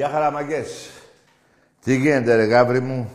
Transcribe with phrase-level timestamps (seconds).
[0.00, 0.90] Γεια χαραμαγκές.
[1.80, 3.10] Τι γίνεται ρε γάβρι μου;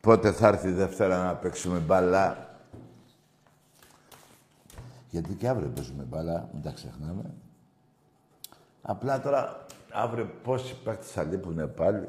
[0.00, 2.56] Πότε θα έρθει η Δευτέρα να παίξουμε μπάλα;
[5.10, 7.34] Γιατί και αύριο παίζουμε μπάλα, μην τα ξεχνάμε.
[8.82, 12.08] Απλά τώρα, αύριο πόσοι παίκτες θα λείπουνε πάλι;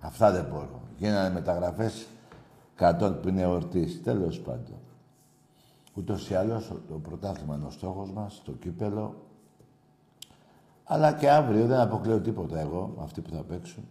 [0.00, 0.82] Αυτά δεν μπορώ.
[0.96, 2.06] Γίνανε μεταγραφές
[2.74, 4.02] κατών που είναι ορτής.
[4.02, 4.78] Τέλος πάντων.
[5.94, 9.26] Ούτως ή άλλως, το πρωτάθλημα είναι ο στόχος μας, το κύπελο.
[10.84, 13.84] Αλλά και αύριο δεν αποκλείω τίποτα εγώ, αυτοί που θα παίξουν.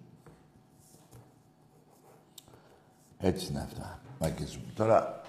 [3.18, 4.72] Έτσι είναι αυτά, μάκες μου.
[4.76, 5.22] Τώρα,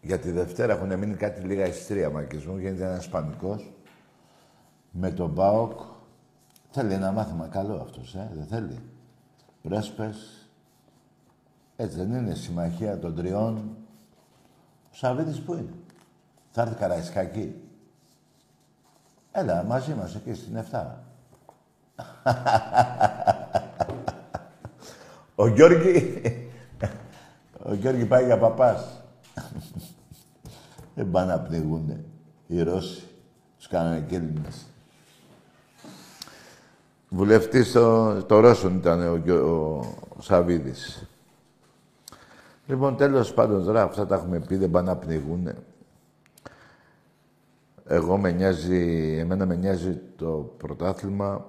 [0.00, 2.56] για τη Δευτέρα έχουν μείνει κάτι λίγα εισιτήρια, μάκες μου.
[2.56, 3.72] Γίνεται ένας πανικός.
[4.90, 5.80] Με τον ΠΑΟΚ.
[6.70, 8.78] Θέλει ένα μάθημα καλό αυτός, ε, δεν θέλει.
[9.62, 10.48] Πρέσπες.
[11.76, 13.56] Έτσι δεν είναι, συμμαχία των τριών.
[14.90, 15.74] Ο Σαββίδης πού είναι.
[16.50, 17.61] Θα έρθει Καραϊσκάκη.
[19.32, 20.84] Έλα, μαζί μας, εκεί στην 7.
[25.34, 26.22] Ο Γιώργη...
[27.64, 29.02] Ο Γιώργη πάει για παπάς.
[30.94, 32.04] Δεν πάνε να πνιγούνε.
[32.46, 33.02] Οι Ρώσοι.
[33.56, 34.66] Τους κάνανε κέλυνες.
[37.08, 39.78] Βουλευτής το, το Ρώσον ήταν ο, ο,
[40.18, 41.06] ο Σαβίδης.
[42.66, 45.54] Λοιπόν, τέλος πάντων, τώρα αυτά τα έχουμε πει, δεν πάνε να πνιγούνε.
[47.94, 51.44] Εγώ με νοιάζει, εμένα με νοιάζει το πρωτάθλημα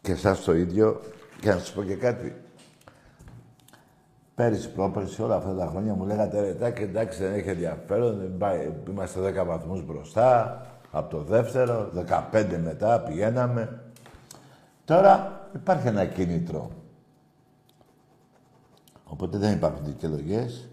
[0.00, 1.00] και εσάς το ίδιο.
[1.40, 2.36] Και να σας πω και κάτι.
[4.34, 8.38] Πέρυσι, πρόπερσι, όλα αυτά τα χρόνια μου λέγατε ρε και εντάξει δεν έχει ενδιαφέρον,
[8.88, 11.90] είμαστε 10 βαθμούς μπροστά, από το δεύτερο,
[12.32, 13.82] 15 μετά πηγαίναμε.
[14.84, 16.70] Τώρα υπάρχει ένα κίνητρο.
[19.04, 20.68] Οπότε δεν υπάρχουν δικαιολογίες.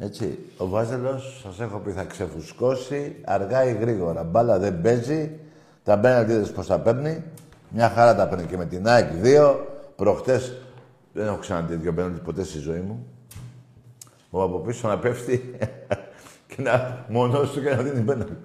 [0.00, 4.22] Έτσι, ο Βάζελος, σας έχω πει, θα ξεφουσκώσει αργά ή γρήγορα.
[4.22, 5.38] Μπάλα δεν παίζει,
[5.84, 7.22] τα μπέναλτι πώς τα παίρνει.
[7.70, 9.66] Μια χαρά τα παίρνει και με την ΑΕΚ δύο.
[9.96, 10.56] Προχτές
[11.12, 13.06] δεν έχω ξαναδεί δύο μπέναλτι ποτέ στη ζωή μου.
[14.30, 15.54] Ο από πίσω να πέφτει
[16.56, 18.36] και να μονός του και να δίνει μπέναλτι.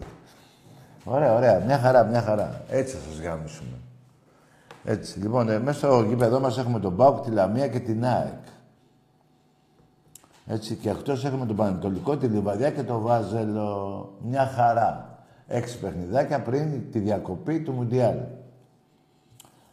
[1.04, 1.60] Ωραία, ωραία.
[1.66, 2.62] Μια χαρά, μια χαρά.
[2.70, 3.78] Έτσι θα σας γάμισουμε.
[4.84, 5.20] Έτσι.
[5.20, 8.44] Λοιπόν, ε, μέσα στο γήπεδο μας έχουμε τον Μπάουκ, τη Λαμία και την ΑΕΚ.
[10.46, 14.14] Έτσι και εκτός έχουμε τον Πανετολικό, τη Λιβαδιά και το Βάζελο.
[14.22, 15.18] Μια χαρά.
[15.48, 18.18] Έξι παιχνιδάκια πριν τη διακοπή του Μουντιάλ.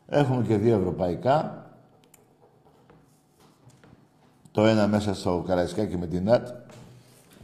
[0.06, 1.64] Έχουμε και δύο ευρωπαϊκά.
[4.52, 6.49] Το ένα μέσα στο Καραϊσκάκι με την ΑΤ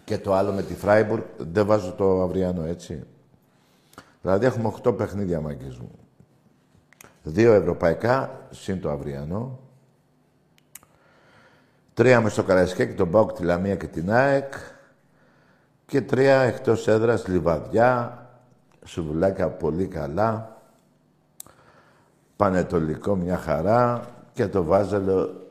[0.05, 1.23] και το άλλο με τη Φράιμπουργκ.
[1.39, 3.03] Δεν βάζω το αυριανό, έτσι.
[4.23, 5.91] Δηλαδή έχουμε 8 παιχνίδια, μάγκες μου.
[7.23, 9.59] Δύο ευρωπαϊκά, συν το αυριανό.
[11.97, 14.53] Τρία μες στο Καραϊσκάκι, τον Πάουκ, τη Λαμία και την ΑΕΚ.
[15.87, 18.19] Και τρία εκτός έδρας, Λιβαδιά,
[18.85, 20.57] Σουβουλάκια πολύ καλά.
[22.37, 24.01] Πανετολικό μια χαρά
[24.33, 25.47] και το Βάζελο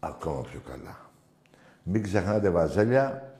[0.00, 0.96] ακόμα πιο καλά.
[1.82, 3.32] Μην ξεχνάτε Βαζέλια,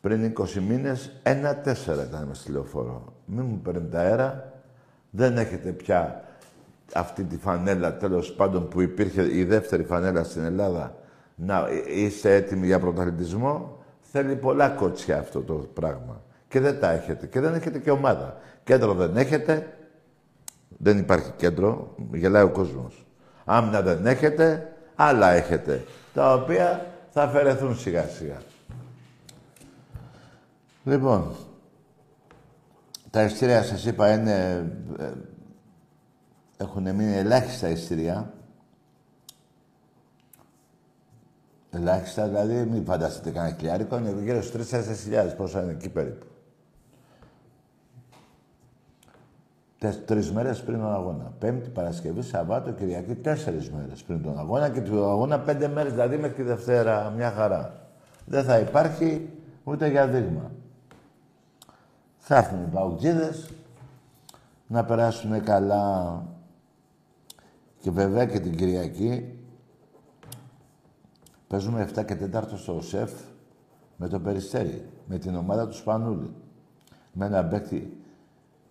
[0.00, 3.12] πριν 20 μήνες, ένα-τέσσερα ήταν μες στη λεωφόρο.
[3.24, 4.52] Μην μου παίρνετε αέρα,
[5.10, 6.24] δεν έχετε πια
[6.94, 11.00] αυτή τη φανέλα, τέλος πάντων, που υπήρχε η δεύτερη φανέλα στην Ελλάδα,
[11.44, 16.22] να είστε έτοιμοι για πρωταθλητισμό, θέλει πολλά κότσια αυτό το πράγμα.
[16.48, 17.26] Και δεν τα έχετε.
[17.26, 18.36] Και δεν έχετε και ομάδα.
[18.64, 19.76] Κέντρο δεν έχετε.
[20.68, 21.94] Δεν υπάρχει κέντρο.
[22.12, 23.06] Γελάει ο κόσμος.
[23.44, 24.72] Άμυνα δεν έχετε.
[24.94, 25.84] Άλλα έχετε.
[26.14, 28.36] Τα οποία θα αφαιρεθούν σιγά σιγά.
[30.84, 31.34] Λοιπόν,
[33.10, 34.66] τα ειστήρια σας είπα είναι...
[34.98, 35.10] Ε,
[36.56, 38.32] έχουν μείνει ελάχιστα ειστήρια.
[41.74, 46.26] Ελάχιστα, δηλαδή μην φανταστείτε κανένα χιλιάρικο, είναι γύρω στους 3-4 χιλιάδες, πόσα είναι εκεί περίπου.
[50.04, 51.32] Τρεις μέρες πριν τον αγώνα.
[51.38, 56.16] Πέμπτη, Παρασκευή, Σαββάτο, Κυριακή, τέσσερις μέρες πριν τον αγώνα και του αγώνα πέντε μέρες, δηλαδή
[56.16, 57.88] μέχρι τη Δευτέρα, μια χαρά.
[58.26, 59.30] Δεν θα υπάρχει
[59.64, 60.50] ούτε για δείγμα.
[62.18, 63.50] Θα έρθουν οι παουτζίδες
[64.66, 66.22] να περάσουν καλά
[67.80, 69.31] και βέβαια και την Κυριακή
[71.52, 73.12] παίζουμε 7 και 4 στο ΣΕΦ
[73.96, 76.34] με το Περιστέρι, με την ομάδα του Σπανούλη.
[77.12, 78.02] Με ένα παίκτη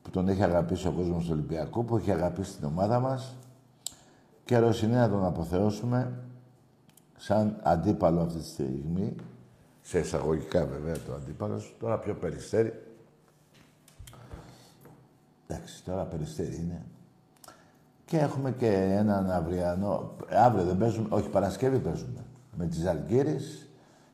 [0.02, 3.36] που τον έχει αγαπήσει ο κόσμος του Ολυμπιακού, που έχει αγαπήσει την ομάδα μας
[4.46, 6.14] και είναι να τον αποθεώσουμε
[7.18, 9.16] σαν αντίπαλο αυτή τη στιγμή,
[9.82, 12.74] σε εισαγωγικά βέβαια το αντίπαλος, τώρα πιο περιστέρι.
[15.48, 16.86] Εντάξει, τώρα περιστέρι είναι.
[18.06, 23.68] Και έχουμε και έναν αυριανό, αύριο δεν παίζουμε, όχι Παρασκευή παίζουμε, με τις Αλγύρες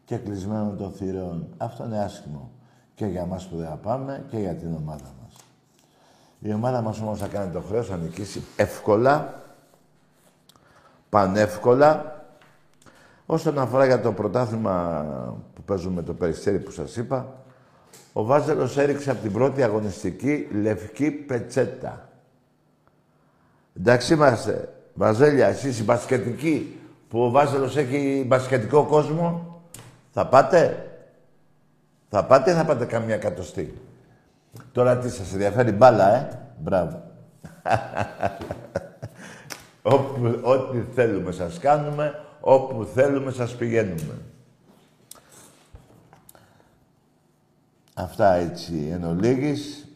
[0.05, 1.47] και κλεισμένο των θηρών.
[1.57, 2.51] Αυτό είναι άσχημο
[2.95, 5.35] και για μας που δεν πάμε και για την ομάδα μας.
[6.39, 9.43] Η ομάδα μας όμως θα κάνει το χρέος, θα νικήσει εύκολα,
[11.09, 12.15] πανεύκολα.
[13.25, 15.05] Όσον αφορά για το πρωτάθλημα
[15.55, 17.43] που παίζουμε το Περιστέρι που σας είπα,
[18.13, 22.09] ο Βάζελος έριξε από την πρώτη αγωνιστική λευκή πετσέτα.
[23.77, 26.79] Εντάξει είμαστε, Βαζέλια, εσείς οι μπασκετικοί,
[27.09, 29.61] που ο Βάζελος έχει μπασκετικό κόσμο,
[30.13, 30.81] θα πάτε;
[32.09, 33.81] Θα πάτε ή θα πάτε καμία κατοστή;
[34.71, 37.01] Τώρα τι σας ενδιαφέρει μπάλα, ε; Μπράβο.
[39.81, 44.21] Όπου, ό,τι θέλουμε σας κάνουμε, όπου θέλουμε σας πηγαίνουμε.
[47.93, 49.87] Αυτά έτσι εν ολίγης.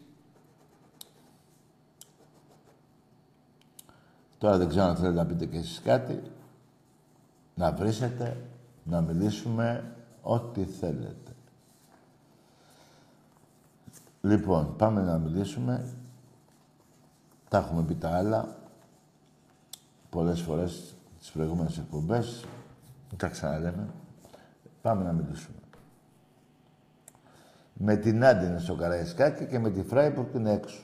[4.37, 6.21] Τώρα δεν ξέρω αν θέλετε να πείτε και εσείς κάτι.
[7.61, 8.37] Να βρίσετε,
[8.83, 11.31] να μιλήσουμε ό,τι θέλετε.
[14.21, 15.87] Λοιπόν, πάμε να μιλήσουμε.
[17.49, 18.57] Τα έχουμε πει τα άλλα
[20.09, 22.45] πολλές φορές τις προηγούμενες εκπομπές.
[23.09, 23.87] Μην τα ξαναλέμε.
[24.81, 25.57] Πάμε να μιλήσουμε.
[27.73, 30.81] Με την Άντινα στο Καραϊσκάκι και με τη Φράιπουργκ είναι έξω.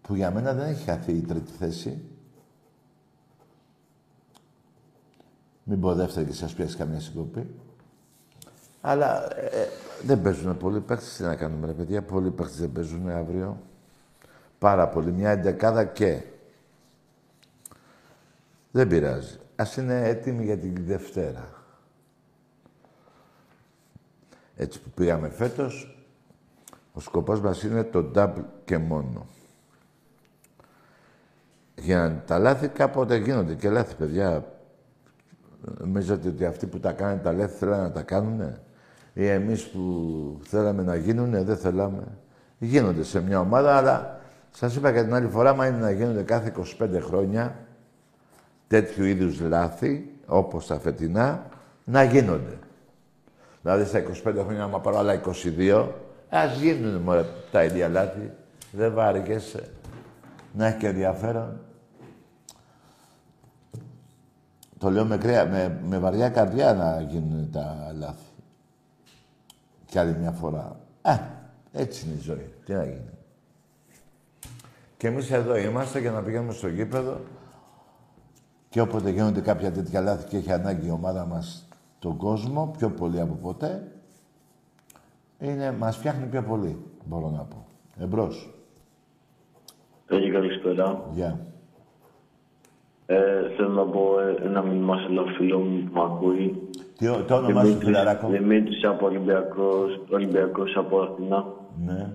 [0.00, 2.08] Που για μένα δεν έχει χαθεί η τρίτη θέση.
[5.64, 7.46] Μην πω δεύτερη και σας πιάσει καμία συγκοπή.
[8.80, 9.68] Αλλά ε,
[10.02, 11.16] δεν παίζουν πολλοί παίχτες.
[11.16, 12.02] Τι να κάνουμε, ρε παιδιά.
[12.02, 13.62] Πολλοί παίχτες δεν παίζουν αύριο.
[14.58, 15.12] Πάρα πολύ.
[15.12, 16.22] Μια εντεκάδα και.
[18.70, 19.38] Δεν πειράζει.
[19.56, 21.48] Ας είναι έτοιμοι για την Δευτέρα.
[24.56, 25.98] Έτσι που πήγαμε φέτος,
[26.92, 29.26] ο σκοπός μας είναι το double και μόνο.
[31.74, 34.53] Για να τα λάθη κάποτε γίνονται και λάθη, παιδιά.
[35.78, 38.58] Νομίζετε ότι αυτοί που τα κάνουν τα λάθη θέλουν να τα κάνουνε;
[39.12, 39.80] Ή εμείς που
[40.42, 42.02] θέλαμε να γίνουνε, δεν θέλαμε.
[42.58, 46.22] Γίνονται σε μια ομάδα, αλλά σας είπα και την άλλη φορά, μα είναι να γίνονται
[46.22, 47.56] κάθε 25 χρόνια
[48.66, 51.46] τέτοιου είδους λάθη, όπως τα φετινά,
[51.84, 52.58] να γίνονται.
[53.62, 55.20] Δηλαδή στα 25 χρόνια, άμα πάρω άλλα
[55.58, 55.88] 22,
[56.28, 58.30] ας γίνουν μωρέ, τα ίδια λάθη.
[58.72, 59.68] Δεν βάρηκεσαι.
[60.52, 61.60] Να έχει και ενδιαφέρον.
[64.84, 65.18] Το λέω με,
[65.50, 68.32] με, με βαριά καρδιά να γίνουν τα λάθη
[69.86, 70.80] κι άλλη μια φορά.
[71.02, 71.18] Α,
[71.72, 72.54] έτσι είναι η ζωή.
[72.64, 73.10] Τι να γίνει.
[74.96, 77.20] Και εμείς εδώ είμαστε για να πηγαίνουμε στο γήπεδο
[78.68, 82.90] και όποτε γίνονται κάποια τέτοια λάθη και έχει ανάγκη η ομάδα μας τον κόσμο, πιο
[82.90, 83.92] πολύ από ποτέ,
[85.38, 87.66] είναι, μας φτιάχνει πιο πολύ, μπορώ να πω.
[87.98, 88.54] Εμπρός.
[90.06, 91.10] Έχει καλησπέρα.
[91.12, 91.53] Γεια.
[93.06, 93.16] Ε,
[93.56, 96.68] θέλω να πω ε, ένα μήνυμα σε ένα φίλο μου που με ακούει.
[96.98, 101.46] Τι, το όνομά σου, φιλαράκο; Δημήτρης από Ολυμπιακός, Ολυμπιακός από Αθηνά.
[101.86, 102.12] Ναι.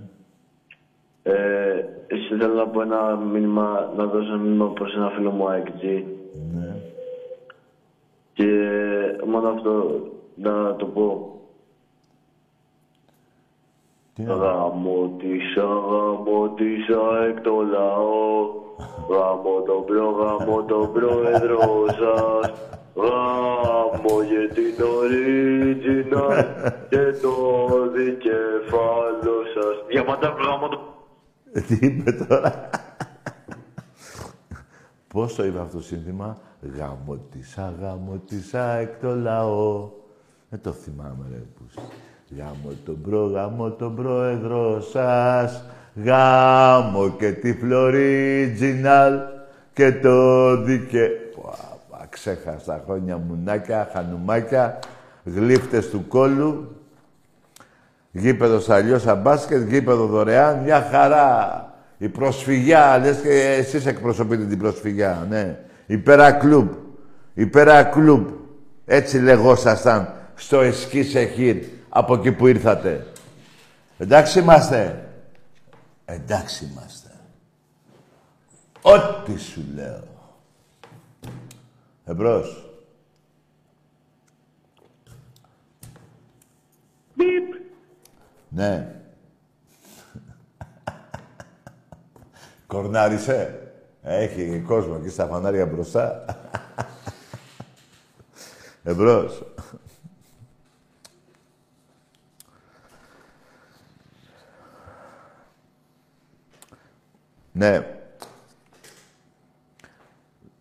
[1.23, 5.49] Ε, εσύ θέλω να πω ένα μήνυμα, να δώσω ένα μήνυμα προς ένα φίλο μου
[5.49, 5.67] ΑΕΚ
[6.53, 6.75] Ναι.
[8.33, 8.47] Και
[9.27, 10.01] μόνο αυτό
[10.35, 11.33] να το πω.
[14.13, 18.67] Τι να Γαμώ της, γαμώ της ΑΕΚ το λαό.
[19.09, 22.51] Γάμο τον προ, γάμο τον πρόεδρο σας.
[22.95, 26.43] Γάμο για την original
[26.89, 27.35] και το
[27.91, 29.75] δικεφάλο σας.
[29.87, 30.79] Διαμαντά, γάμο τον...
[31.67, 32.69] Τι είπε τώρα;
[35.07, 36.37] Πώς το είπε αυτό το σύνθημα;
[36.77, 39.89] Γαμωτισά, γαμωτισά εκ το λαό.
[40.49, 41.73] Δεν το θυμάμαι ρε πούς.
[42.37, 45.63] Γάμο τον προ, γάμο τον πρόεδρο σας.
[45.95, 49.19] Γάμο και τη φλωρίτζιναλ
[49.73, 51.09] και το δικαι...
[51.89, 54.79] Πα, ξέχασα χρόνια μουνάκια, χανουμάκια,
[55.23, 56.75] γλύφτες του κόλου.
[58.11, 61.63] Γήπεδος αλλιώς μπάσκετ, γήπεδο δωρεάν, μια χαρά.
[61.97, 65.57] Η προσφυγιά, λες και εσείς εκπροσωπείτε την προσφυγιά, ναι.
[65.85, 66.69] Υπέρα-κλουμπ.
[67.33, 68.27] Υπέρα-κλουμπ.
[68.85, 71.55] Έτσι λεγόσασταν στο Εσκή Σεχίρ,
[71.89, 73.05] από εκεί που ήρθατε.
[73.97, 75.03] Εντάξει είμαστε.
[76.09, 77.09] Εντάξει είμαστε.
[78.81, 80.03] Ό,τι σου λέω.
[82.05, 82.69] Εμπρός.
[87.15, 87.61] Μπιπ.
[88.49, 89.01] Ναι.
[92.67, 93.63] Κορνάρισε.
[94.01, 96.25] Έχει κόσμο εκεί στα φανάρια μπροστά.
[98.83, 99.43] Εμπρός.
[107.59, 107.85] Ναι.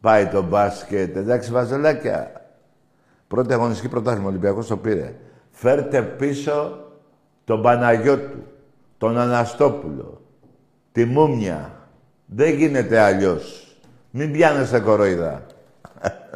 [0.00, 1.16] Πάει το μπάσκετ.
[1.16, 2.46] Εντάξει, βαζελάκια.
[3.28, 5.14] Πρώτη αγωνιστική πρωτάθλημα, Ολυμπιακός το πήρε.
[5.50, 6.86] Φέρτε πίσω
[7.44, 8.42] τον Παναγιώτου,
[8.98, 10.20] τον Αναστόπουλο,
[10.92, 11.72] τη Μούμια.
[12.26, 13.76] Δεν γίνεται αλλιώς.
[14.10, 15.46] Μην πιάνεσαι κοροϊδά.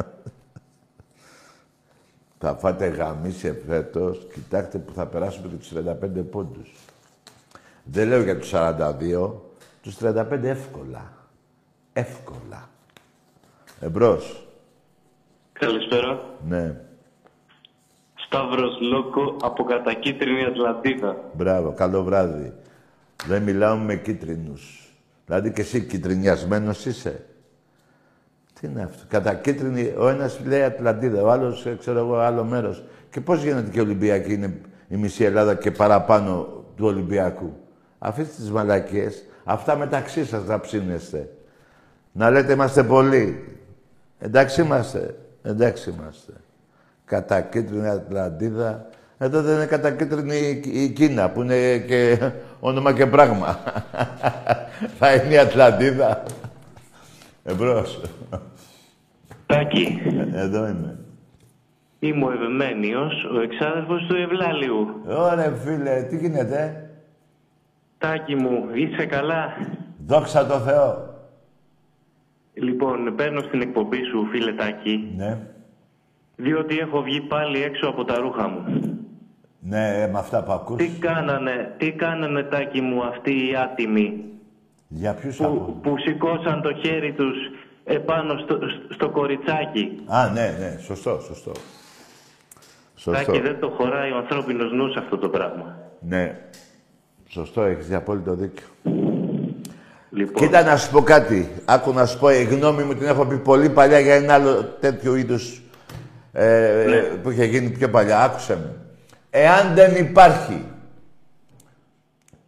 [2.41, 4.27] θα φάτε γαμίσια φέτος.
[4.33, 6.73] Κοιτάξτε που θα περάσουμε και τους 35 πόντους.
[7.85, 9.52] Δεν λέω για τους 42.
[9.83, 11.13] Τους 35 εύκολα.
[11.93, 12.69] Εύκολα.
[13.81, 14.47] Εμπρός.
[15.53, 16.21] Καλησπέρα.
[16.49, 16.81] Ναι.
[18.15, 21.17] Σταύρος Λόκο από κατακίτρινη Ατλαντίδα.
[21.33, 21.73] Μπράβο.
[21.73, 22.53] Καλό βράδυ.
[23.27, 24.93] Δεν μιλάμε με κίτρινους.
[25.27, 27.27] Δηλαδή και εσύ κυτρινιασμένος είσαι.
[28.61, 32.45] Τι είναι αυτό; Κατά κίτρινη, ο ένας λέει Ατλαντίδα, ο άλλος, ε, ξέρω εγώ, άλλο
[32.45, 32.83] μέρος.
[33.11, 36.47] Και πώς γίνεται και οι Ολυμπιακοί είναι η μισή Ελλάδα και παραπάνω
[36.77, 37.53] του Ολυμπιακού;
[37.99, 39.25] Αφήστε τις μαλακίες.
[39.45, 41.29] Αυτά μεταξύ σας να ψήνεστε.
[42.13, 43.45] Να λέτε είμαστε πολλοί.
[44.19, 45.15] Εντάξει είμαστε.
[45.43, 46.33] Εντάξει είμαστε.
[47.05, 48.87] Κατά κίτρινη Ατλαντίδα.
[49.19, 52.19] Εδώ δεν είναι κατά κίτρινη η Κίνα που είναι και
[52.61, 53.59] όνομα και πράγμα.
[54.99, 56.23] Θα είναι η Ατλαντίδα.
[57.45, 58.01] Εμπρός.
[59.47, 60.01] Τάκη,
[60.35, 60.99] Εδώ είμαι.
[61.99, 64.87] είμαι ο Ευμένιος, ο εξάδελφος του Ευλάλιου.
[65.07, 66.91] Ωραία φίλε, τι γίνεται.
[68.03, 69.53] Τάκη μου, είσαι καλά;
[70.07, 71.11] Δόξα τω Θεώ.
[72.55, 75.39] Λοιπόν, παίρνω στην εκπομπή σου, φίλε Τάκη, Ναι.
[76.37, 78.65] διότι έχω βγει πάλι έξω από τα ρούχα μου.
[79.61, 80.77] Ναι, με αυτά που ακούς.
[80.77, 84.25] Τι κάνανε, τι κάνανε Τάκη μου αυτοί οι άτιμοι;
[84.89, 87.37] Για ποιους που, ακούς; που σηκώσαν το χέρι τους
[87.85, 88.59] επάνω στο,
[88.95, 90.03] στο κοριτσάκι.
[90.07, 90.79] Α, ναι, ναι.
[90.81, 91.53] Σωστό, σωστό.
[92.97, 93.25] Σωστό.
[93.25, 95.77] Τάκη δεν το χωράει ο ανθρώπινος νους αυτό το πράγμα.
[96.01, 96.37] Ναι.
[97.35, 98.67] Σωστό, έχεις απόλυτο δίκιο.
[100.11, 101.51] Λοιπόν, Κοίτα να σου πω κάτι.
[101.65, 104.65] Άκου να σου πω, η γνώμη μου την έχω πει πολύ παλιά για ένα άλλο
[104.65, 105.63] τέτοιο είδους
[106.33, 107.01] ε, Ναι.
[107.01, 108.23] που είχε γίνει πιο παλιά.
[108.23, 108.75] Άκουσε με.
[109.31, 110.65] Εάν δεν υπάρχει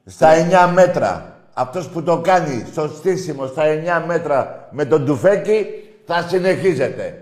[0.04, 0.28] στα
[0.68, 3.62] 9 μέτρα αυτός που το κάνει στο στήσιμο στα
[4.02, 5.66] 9 μέτρα με τον τουφέκι,
[6.06, 7.18] θα συνεχίζεται.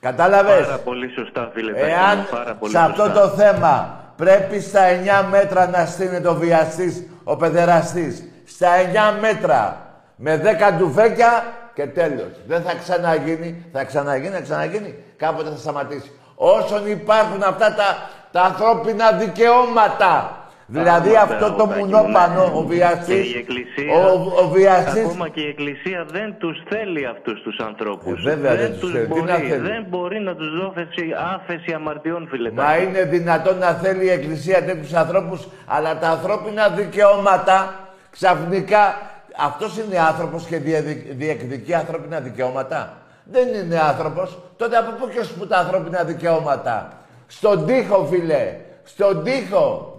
[0.00, 3.20] Κατάλαβες; πάρα πολύ σωστά φίλε Τάκη Εάν μου, πάρα πολύ σε αυτό σωστά.
[3.20, 4.80] το θέμα πρέπει στα
[5.24, 8.24] 9 μέτρα να στείνεται ο βιαστής, ο παιδεραστής.
[8.46, 8.68] Στα
[9.14, 9.80] 9 μέτρα
[10.16, 11.44] με 10 ντουφέκια
[11.74, 12.30] και τέλος.
[12.46, 14.94] Δεν θα ξαναγίνει, θα ξαναγίνει, θα ξαναγίνει.
[15.16, 16.10] Κάποτε θα σταματήσει.
[16.34, 20.35] Όσον υπάρχουν αυτά τα, τα ανθρώπινα δικαιώματα.
[20.68, 22.58] Δηλαδή Πράγματι, αυτό το Τάκη μου, μουνόπανο, ναι.
[22.58, 27.06] ο βιαστής, Και η Εκκλησία, ο, ο βιαστής Ακόμα και η Εκκλησία δεν τους θέλει
[27.06, 28.18] αυτούς τους ανθρώπους.
[28.24, 29.02] Ε, βέβαια δεν τους τους θέλει.
[29.06, 29.22] Τι μπορεί.
[29.22, 32.50] να θέλει; Δεν μπορεί να τους δώσει άφεση αμαρτιών, φίλε.
[32.50, 32.84] Μα Τάκη.
[32.84, 37.74] είναι δυνατόν να θέλει η Εκκλησία τέτοιους ανθρώπους, αλλά τα ανθρώπινα δικαιώματα
[38.10, 38.94] ξαφνικά.
[39.38, 42.92] Αυτός είναι άνθρωπος και διεδι- διεκδικεί ανθρώπινα δικαιώματα;
[43.24, 44.38] Δεν είναι άνθρωπος.
[44.56, 46.92] Τότε από πού και σου τα ανθρώπινα δικαιώματα;
[47.26, 48.54] Στον τοίχο, φίλε.
[48.84, 49.94] Στον τοίχο.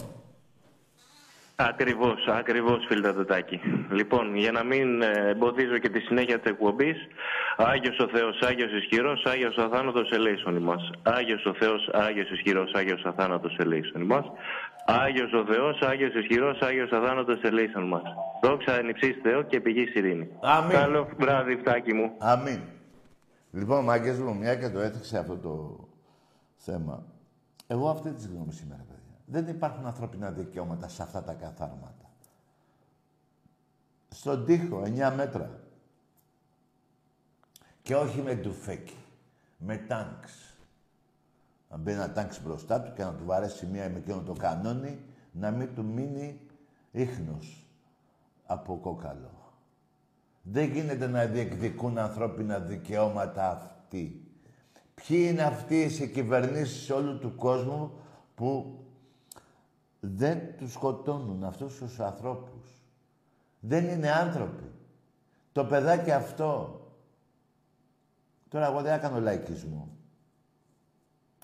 [1.59, 3.59] Ακριβώς, ακριβώς, φίλε Τατάκη.
[3.91, 6.97] Λοιπόν, για να μην ε, εμποδίζω και τη συνέχεια της εκπομπής,
[7.57, 10.75] Άγιος ο Θεός, Άγιος Ισχυρός, Άγιος Αθάνατος ελέησον μα.
[11.03, 14.23] Άγιος ο Θεός, Άγιος Ισχυρός, Άγιος Αθάνατος ελέησον μα.
[14.85, 18.01] Άγιος ο Θεός, Άγιος Ισχυρός, Άγιος Αθάνατος ελέησον μα.
[18.43, 20.29] Δόξα εν Θεό και πηγή ειρήνη.
[20.41, 20.71] Αμήν.
[20.71, 22.11] Καλό βράδυ, φτάκι μου.
[22.17, 22.59] Αμήν.
[23.51, 25.79] Λοιπόν, μάγκες μου, μια και το έθιξε αυτό το
[26.55, 27.03] θέμα.
[27.67, 28.97] Εγώ αυτή τη γνώμη σήμερα, παιδιά.
[29.29, 32.10] Δεν υπάρχουν ανθρώπινα δικαιώματα σε αυτά τα καθάρματα.
[34.10, 35.60] Στον τοίχο, 9 μέτρα.
[37.81, 38.98] Και όχι με ντουφέκι.
[39.57, 40.57] Με τάγκς.
[41.69, 45.00] Να μπει ένα τάγκς μπροστά του και να του βαρέσει μία με εκείνο το κανόνι,
[45.31, 46.39] να μην του μείνει
[46.91, 47.65] ίχνος
[48.46, 49.31] από κόκαλο.
[50.41, 54.31] Δεν γίνεται να διεκδικούν ανθρώπινα δικαιώματα αυτοί.
[54.96, 57.91] Ποιοι είναι αυτοί οι κυβερνήσεις όλου του κόσμου
[58.36, 58.79] που
[60.15, 62.81] δεν τους σκοτώνουν αυτούς τους ανθρώπους.
[63.59, 64.71] Δεν είναι άνθρωποι.
[65.51, 66.81] Το παιδάκι αυτό...
[68.49, 69.97] Τώρα εγώ δεν έκανα λαϊκισμό.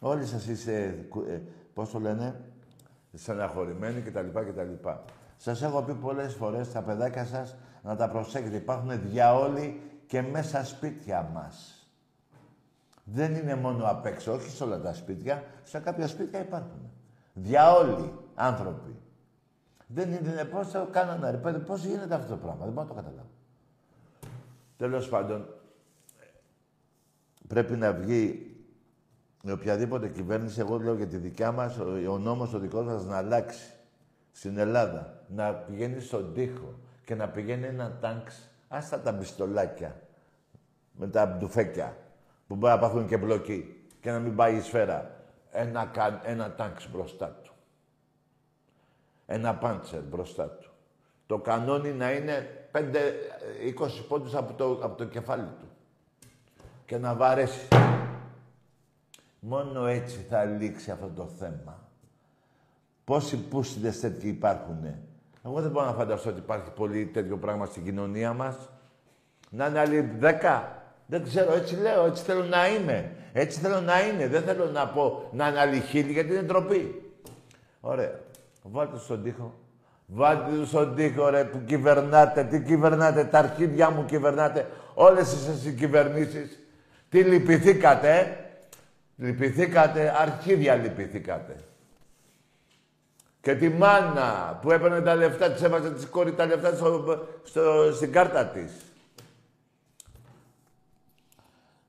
[0.02, 1.42] Όλοι σας είστε, ε,
[1.74, 2.42] πώς το λένε,
[3.14, 4.28] στεναχωρημένοι κτλ.
[4.40, 4.90] κτλ.
[5.38, 8.56] Σας έχω πει πολλές φορές τα παιδάκια σας να τα προσέχετε.
[8.56, 11.88] Υπάρχουν διαόλοι και μέσα σπίτια μας.
[13.04, 15.44] Δεν είναι μόνο απ' έξω, όχι σε όλα τα σπίτια.
[15.64, 16.93] Σε κάποια σπίτια υπάρχουν.
[17.34, 18.96] Διαόλοι άνθρωποι.
[19.88, 22.64] Δεν είναι πώς το κάνανε, ρε παιδί, πώς γίνεται αυτό το πράγμα.
[22.64, 23.30] Δεν μπορώ να το καταλάβω.
[24.78, 25.46] Τέλος πάντων,
[27.48, 28.48] πρέπει να βγει
[29.44, 33.06] με οποιαδήποτε κυβέρνηση, εγώ λέω για τη δικιά μας, ο, ο νόμος ο δικός μας
[33.06, 33.74] να αλλάξει
[34.32, 35.24] στην Ελλάδα.
[35.28, 36.74] Να πηγαίνει στον τοίχο
[37.06, 40.02] και να πηγαίνει ένα τάγκς, άστα τα μπιστολάκια,
[40.92, 41.98] με τα μπτουφέκια,
[42.48, 45.23] που μπορεί να πάθουν και μπλοκή και να μην πάει η σφαίρα.
[45.54, 45.92] Ένα,
[46.24, 47.54] ένα τάγκς μπροστά του
[49.26, 50.70] ένα πάντσερ μπροστά του.
[51.26, 52.82] Το κανόνι να είναι 5-20
[54.08, 55.68] πόντους από το, από το κεφάλι του.
[56.86, 57.68] Και να βαρέσει.
[59.40, 61.80] Μόνο έτσι θα λήξει αυτό το θέμα.
[63.04, 65.02] Πόσοι πούστιδες τέτοιοι υπάρχουνε;
[65.46, 68.70] Εγώ δεν μπορώ να φανταστώ ότι υπάρχει πολύ τέτοιο πράγμα στην κοινωνία μας.
[69.50, 70.83] Να είναι άλλοι δέκα.
[71.06, 73.12] Δεν ξέρω, έτσι λέω, έτσι θέλω να είμαι.
[73.34, 74.28] Έτσι θέλω να είναι.
[74.28, 77.12] Δεν θέλω να πω να είναι άλλοι χίλιοι γιατί είναι ντροπή.
[77.82, 78.20] Ωραία.
[78.62, 79.54] Βάλτε στον τοίχο.
[80.06, 82.44] Βάλτε στον τοίχο, ρε, που κυβερνάτε.
[82.44, 84.68] Τι κυβερνάτε, τα αρχίδια μου κυβερνάτε.
[84.94, 86.60] Όλες εσείς οι κυβερνήσεις.
[87.10, 88.44] Τι λυπηθήκατε, ε;
[89.16, 91.56] Λυπηθήκατε, αρχίδια λυπηθήκατε.
[93.42, 97.92] Και τη μάνα που έπαιρνε τα λεφτά, της έβαζε τη κόρη τα λεφτά στο, στο,
[97.94, 98.72] στην κάρτα της.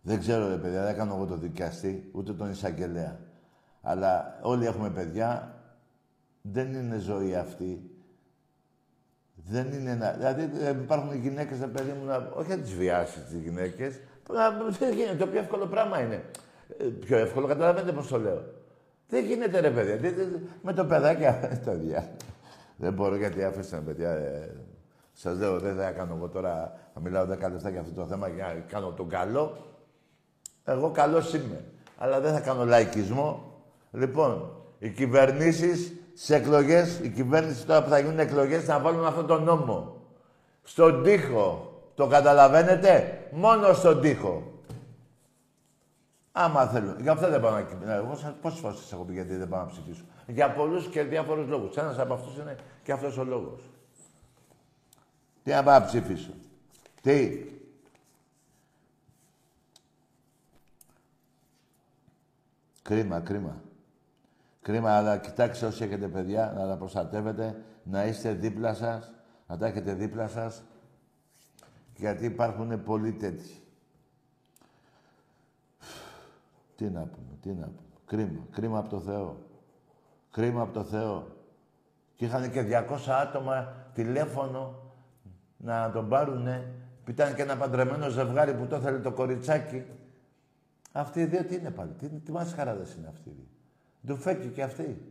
[0.06, 3.20] Δεν ξέρω, ρε παιδιά, δεν κάνω εγώ το δικαστή, ούτε τον εισαγγελέα.
[3.82, 5.54] Αλλά όλοι έχουμε παιδιά,
[6.42, 7.90] δεν είναι ζωή αυτή.
[9.34, 10.12] Δεν είναι ένα...
[10.12, 12.30] Δηλαδή ε, υπάρχουν γυναίκες, ρε παιδί μου, να...
[12.34, 14.00] όχι να τις βιάσεις τις γυναίκες.
[14.78, 15.16] Δεν γίνεται.
[15.16, 16.24] Το πιο εύκολο πράγμα είναι.
[16.78, 18.42] Ε, πιο εύκολο, καταλαβαίνετε πώς το λέω.
[19.08, 19.98] Δεν γίνεται ρε παιδιά.
[20.62, 21.22] Με το παιδάκι,
[21.64, 21.72] το
[22.76, 24.10] Δεν μπορώ γιατί άφησα παιδιά.
[24.10, 24.56] Ε,
[25.12, 28.28] Σας λέω, δεν θα κάνω εγώ τώρα, θα μιλάω 10 λεπτά για αυτό το θέμα
[28.28, 29.73] για να κάνω τον καλό.
[30.64, 31.64] Εγώ καλός είμαι.
[31.98, 33.52] Αλλά δεν θα κάνω λαϊκισμό.
[33.92, 39.26] Λοιπόν, οι κυβερνήσεις στι εκλογές, η κυβέρνηση τώρα που θα γίνουν εκλογές να βάλουν αυτόν
[39.26, 39.96] τον νόμο.
[40.62, 41.72] Στον τοίχο.
[41.94, 44.42] Το καταλαβαίνετε; Μόνο στον τοίχο.
[46.32, 46.96] Άμα θέλω.
[47.00, 47.96] Γι' αυτό δεν πάω να κυβερνήσω.
[47.96, 51.48] Εγώ πόσες φορές σας έχω πει γιατί δεν πάω να ψηφίσω; Για πολλούς και διάφορους
[51.48, 51.76] λόγους.
[51.76, 53.60] Ένας από αυτούς είναι και αυτός ο λόγος.
[55.42, 56.30] Τι να πάω να ψηφίσω;
[57.02, 57.38] Τι;
[62.84, 63.62] Κρίμα, κρίμα.
[64.62, 69.12] Κρίμα, αλλά κοιτάξτε όσοι έχετε παιδιά, να τα προστατεύετε, να είστε δίπλα σας,
[69.46, 70.62] να τα έχετε δίπλα σας,
[71.96, 73.62] γιατί υπάρχουν πολλοί τέτοιοι.
[76.76, 77.78] Τι να πούμε, τι να πούμε.
[78.06, 79.36] Κρίμα, κρίμα από το Θεό.
[80.30, 81.26] Κρίμα από το Θεό.
[82.14, 84.92] Και είχαν και 200 άτομα τηλέφωνο
[85.56, 86.72] να τον πάρουνε.
[87.06, 89.84] Ήταν και ένα παντρεμένο ζευγάρι που το ήθελε το κοριτσάκι.
[90.96, 93.46] Αυτοί οι δύο τι είναι πάλι, τι, τι μας χαράδες είναι αυτοί οι δύο.
[94.06, 95.02] Ντουφέκι και αυτοί.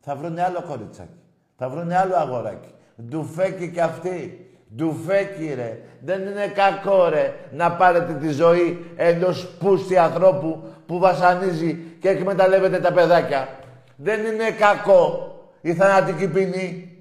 [0.00, 1.18] Θα βρουνε άλλο κοριτσάκι.
[1.56, 2.74] Θα βρουνε άλλο αγοράκι.
[3.02, 4.50] Ντουφέκι και αυτοί.
[4.76, 5.82] Ντουφέκι ρε.
[6.00, 12.78] Δεν είναι κακό ρε να πάρετε τη ζωή ενός πούστη ανθρώπου που βασανίζει και εκμεταλλεύεται
[12.78, 13.48] τα παιδάκια.
[13.96, 16.96] Δεν είναι κακό η θανατική ποινή.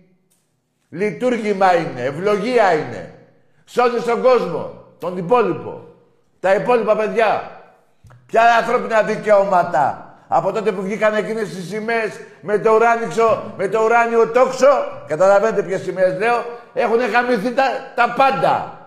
[0.90, 3.14] Λειτουργήμα είναι, ευλογία είναι.
[3.66, 5.84] Σώζει τον κόσμο, τον υπόλοιπο.
[6.40, 7.59] Τα υπόλοιπα παιδιά.
[8.30, 13.84] Ποια ανθρώπινα δικαιώματα Από τότε που βγήκαν εκείνες τις σημαίες με το ουράνιξο, με το
[13.84, 17.64] ουράνιο τόξο, καταλαβαίνετε ποιες σημαίες λέω, έχουν γαμηθεί τα,
[17.96, 18.78] τα πάντα.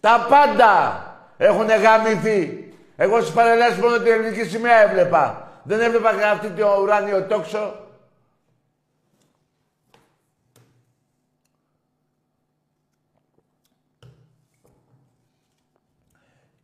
[0.00, 1.02] Τα πάντα
[1.36, 2.72] έχουν γαμηθεί.
[2.96, 5.48] Εγώ στις παρελάσεις μόνο την ελληνική σημαία έβλεπα.
[5.62, 7.78] Δεν έβλεπα αυτή το ουράνιο τόξο.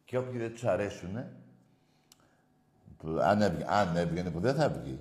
[0.05, 1.33] Και όποιοι δεν τους αρέσουνε,
[3.21, 5.01] αν, έβγαινε, αν έβγαινε που δεν θα βγει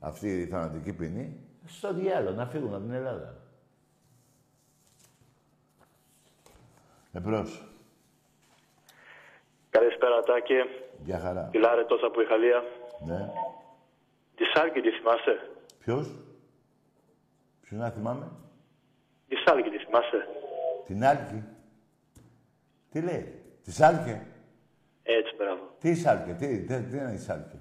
[0.00, 3.36] αυτή η θανατική ποινή, στο διάλογο να φύγουν από την Ελλάδα.
[7.12, 7.64] Εμπρός.
[9.70, 10.54] Καλησπέρα, Τάκη.
[11.04, 11.42] Γεια χαρά.
[11.50, 12.62] Πιλάρε τόσα που η Χαλία.
[13.06, 13.30] Ναι.
[14.34, 16.14] Τη Σάλκη τη θυμάσαι; Ποιος;
[17.60, 18.30] Ποιον να θυμάμαι;
[19.28, 20.28] Τη Σάλκη τη θυμάσαι;
[20.86, 21.44] Την Άλκη.
[22.90, 24.26] Τι λέει; Τη Σάλκε.
[25.06, 25.60] Έτσι, μπράβο.
[25.80, 26.32] Τι η Σάλκε.
[26.32, 27.56] Τι, τι, τι είναι η Σάλκε.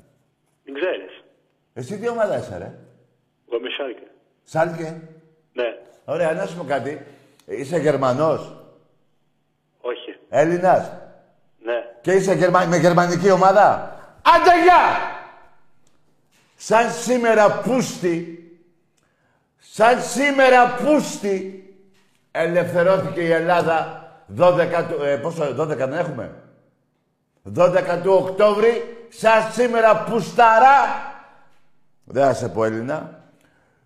[0.64, 1.24] Την ξέρεις.
[1.74, 2.72] Εσύ τι ομάδα είσαι, ρε;
[3.48, 4.08] Εγώ είμαι Σάλκη.
[4.44, 5.02] Σάλκε;
[5.54, 5.78] Ναι.
[6.06, 7.02] Ωραία, να σου πω κάτι.
[7.46, 8.56] Είσαι Γερμανός;
[9.82, 10.18] Όχι.
[10.30, 10.92] Έλληνας;
[11.64, 11.74] Ναι.
[12.02, 12.66] Και είσαι γερμα...
[12.66, 15.12] με γερμανική ομάδα; Άντε γεια!
[16.56, 18.38] Σαν σήμερα πούστη,
[19.58, 21.68] σαν σήμερα πούστη,
[22.32, 26.43] ελευθερώθηκε η Ελλάδα 12 του, ε, πόσο, 12 δεν έχουμε;
[27.56, 31.12] 12 του Οκτώβρη, σαν σήμερα πουσταρά,
[32.04, 33.24] δεν θα σε πω Έλληνα,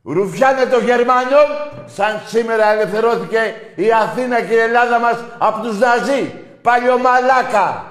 [0.04, 1.42] Ρουφιάνε το Γερμανό,
[1.86, 3.40] σαν σήμερα ελευθερώθηκε
[3.76, 6.34] η Αθήνα και η Ελλάδα μας από τους Ναζί.
[6.62, 7.86] Παλιωμαλάκα.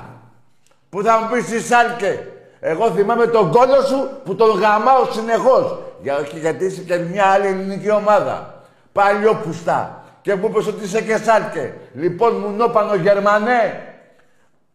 [0.88, 2.26] Που θα μου πεις στη Σάλκε.
[2.60, 5.78] Εγώ θυμάμαι τον κόλο σου που τον γαμάω συνεχώς.
[6.02, 8.64] Για, όχι γιατί είσαι και μια άλλη ελληνική ομάδα.
[8.92, 10.04] Παλιό πουστά.
[10.20, 11.74] Και μου είπες ότι είσαι και Σάλκε.
[11.94, 13.80] Λοιπόν μου νόπανο Γερμανέ.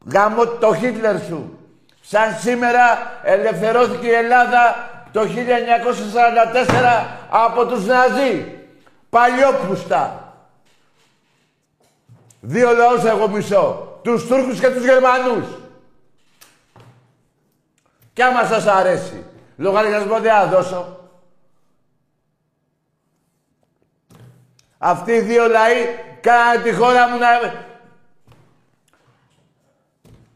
[0.05, 1.59] Γαμώ το Χίτλερ σου.
[2.01, 5.27] Σαν σήμερα ελευθερώθηκε η Ελλάδα το 1944
[7.29, 8.59] από τους Ναζί.
[9.09, 10.33] Παλιόπουστα.
[12.39, 13.99] Δύο λαούς εγώ μισώ.
[14.03, 15.45] Τους Τούρκους και τους Γερμανούς.
[18.13, 19.25] Κι άμα σας αρέσει.
[19.57, 20.99] Λογαριασμό δεν θα δώσω.
[24.77, 25.75] Αυτοί οι δύο λαοί
[26.21, 27.27] κάνανε τη χώρα μου να...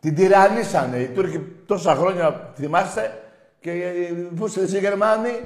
[0.05, 0.97] Την τυραννήσανε.
[0.97, 3.21] Οι Τούρκοι τόσα χρόνια, θυμάστε,
[3.59, 3.71] και
[4.35, 5.39] πού είσαι οι Γερμανοί.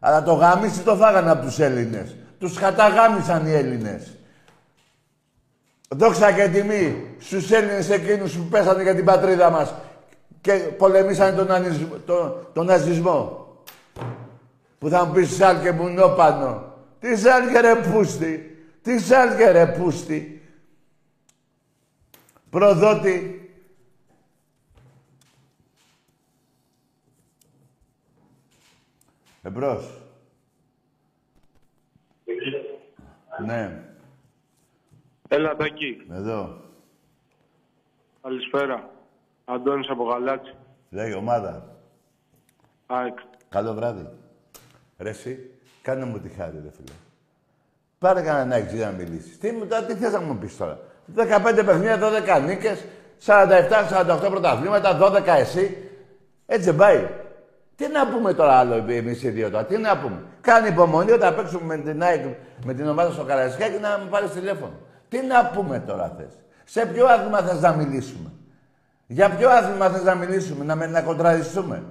[0.00, 2.16] Αλλά το γάμιση το φάγανε από τους Έλληνες.
[2.38, 4.16] Τους καταγάμισαν οι Έλληνες.
[5.88, 9.74] Δόξα και τιμή στους Έλληνες εκείνους που πέσανε για την πατρίδα μας
[10.40, 13.46] και πολεμήσανε τον, ανισμό, τον, τον ναζισμό.
[14.78, 16.74] Που θα μου πεις σάλκε μουνόπανο.
[17.00, 18.64] Τι σάλκε ρε πούστη.
[18.82, 20.42] Τι σάλκε ρε πούστη.
[22.50, 23.41] Προδότη.
[29.42, 30.02] Εμπρός.
[33.44, 33.82] Ναι.
[35.28, 36.06] Έλα, Τάκη.
[36.12, 36.60] Εδώ.
[38.22, 38.90] Καλησπέρα.
[39.44, 40.54] Αντώνης από Γαλάτσι.
[40.90, 41.76] Λέει ομάδα.
[42.86, 43.18] ΑΕΚ.
[43.48, 44.08] Καλό βράδυ.
[44.98, 45.50] Ρε εσύ,
[45.82, 46.96] κάνε μου τη χάρη, ρε φίλε.
[47.98, 49.38] Πάρε κανένα έξι να μιλήσεις.
[49.38, 50.78] Τι, μου, τώρα, τι θες να μου πεις τώρα;
[51.16, 52.84] 15 παιχνίδια, 12 νίκες,
[53.26, 55.90] 47-48 πρωταθλήματα, 12 εσύ.
[56.46, 57.08] Έτσι δεν πάει.
[57.76, 60.22] Τι να πούμε τώρα άλλο εμείς οι δύο τώρα, τι να πούμε.
[60.40, 62.24] Κάνει υπομονή όταν παίξουμε με την, ΑΕΚ,
[62.64, 64.72] με την ομάδα στο Καραϊσκάκι να μου πάρεις τηλέφωνο.
[65.08, 66.32] Τι να πούμε τώρα θες.
[66.64, 68.32] Σε ποιο άθλημα θες να μιλήσουμε.
[69.06, 71.82] Για ποιο άθλημα θες να μιλήσουμε, να, με, να κοντραριστούμε.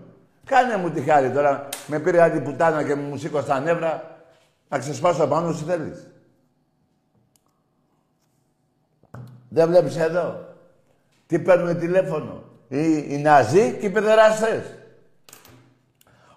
[0.45, 1.67] Κάνε μου τη χάρη τώρα.
[1.87, 4.19] Με πήρε άλλη πουτάνα και μου σήκω στα νεύρα.
[4.69, 6.07] Να ξεσπάσω πάνω σου θέλεις.
[9.49, 10.55] Δεν βλέπεις εδώ.
[11.27, 12.43] Τι παίρνουν τηλέφωνο.
[12.67, 14.75] Οι, οι Ναζί και οι παιδεραστές.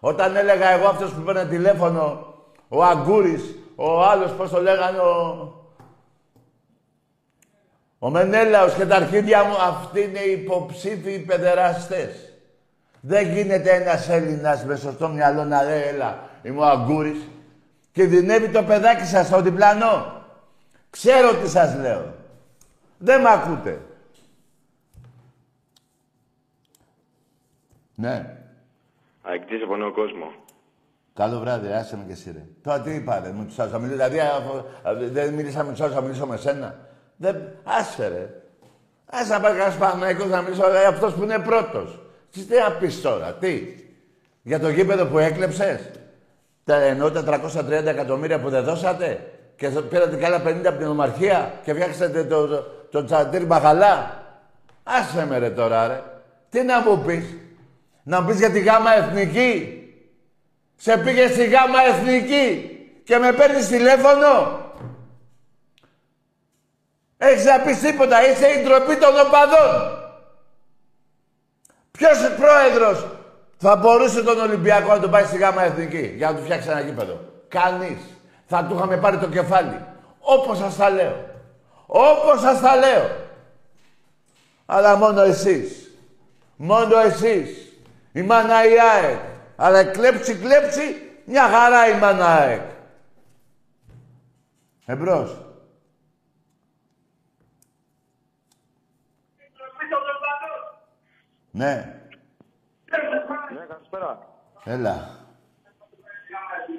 [0.07, 2.35] Όταν έλεγα εγώ αυτός που παίρνει τηλέφωνο,
[2.69, 5.53] ο Αγκούρης, ο άλλος, πώς το λέγανε, ο...
[7.99, 12.33] Ο Μενέλαος και τα αρχίδια μου, αυτοί είναι οι υποψήφιοι παιδεραστές.
[13.01, 17.29] Δεν γίνεται ένας Έλληνας με σωστό μυαλό να λέει, έλα, είμαι ο Αγκούρης.
[17.93, 20.23] Και δυνεύει το παιδάκι σας στο διπλανό.
[20.90, 22.14] Ξέρω τι σας λέω.
[22.99, 23.81] Δεν με ακούτε.
[27.95, 28.34] Ναι.
[29.29, 30.33] Αεκτής από νέο κόσμο.
[31.15, 32.43] Καλό βράδυ, άσε με και εσύ, ρε.
[32.63, 33.97] Τώρα τι είπα, ρε, με τους άλλους θα μιλήσω.
[33.97, 36.79] Δηλαδή, αφού- α, δεν μίλησα με τους άλλους, θα μιλήσω με σένα.
[37.17, 37.37] Δεν...
[37.65, 38.31] Άσε, ρε.
[39.11, 41.99] Άσε να πάει κανένας Παναγικός να μιλήσω για αυτός που είναι πρώτος.
[42.31, 43.63] Τι τι να πεις τώρα, τι;
[44.43, 45.91] Για το γήπεδο που έκλεψες;
[46.65, 50.87] Τα, εννοώ τα 330 εκατομμύρια που δεν δώσατε; Και πήρατε και άλλα 50 από την
[50.87, 54.23] Ομαρχία και φτιάξατε το, το, το τσαντήρ μπαγαλά.
[54.83, 56.03] Άσε με ρε τώρα, ρε.
[56.51, 57.25] Τι να μου πεις;
[58.05, 59.79] Να μου πεις για τη γάμα εθνική.
[60.77, 62.71] Σε πήγε στη γάμα εθνική
[63.05, 64.61] και με παίρνεις τηλέφωνο.
[67.17, 68.31] Έχεις να πεις τίποτα.
[68.31, 69.99] Είσαι η ντροπή των οπαδών.
[71.90, 73.07] Ποιος πρόεδρος
[73.57, 76.81] θα μπορούσε τον Ολυμπιακό να τον πάει στη γάμα εθνική για να του φτιάξει ένα
[76.81, 77.99] γήπεδο; Κανείς.
[78.47, 79.85] Θα του είχαμε πάρει το κεφάλι.
[80.19, 81.25] Όπως σας τα λέω.
[81.87, 83.11] Όπως σας τα λέω.
[84.67, 85.90] Αλλά μόνο εσείς.
[86.57, 87.63] Μόνο εσείς.
[88.14, 89.18] Η μάνα η ΑΕΚ.
[89.57, 90.83] Αλλά κλέψει, κλέψει,
[91.24, 92.62] μια χαρά η μάνα ΑΕΚ.
[94.87, 95.38] Εμπρός.
[101.50, 102.00] Ναι.
[103.53, 104.29] Ναι, καλησπέρα.
[104.64, 105.09] Έλα.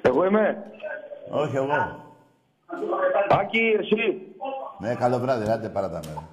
[0.02, 0.64] Εγώ είμαι.
[1.30, 2.04] Όχι εγώ.
[3.28, 4.34] Άκη, εσύ.
[4.78, 6.28] Ναι, καλό βράδυ, άντε παρά τα μέρα.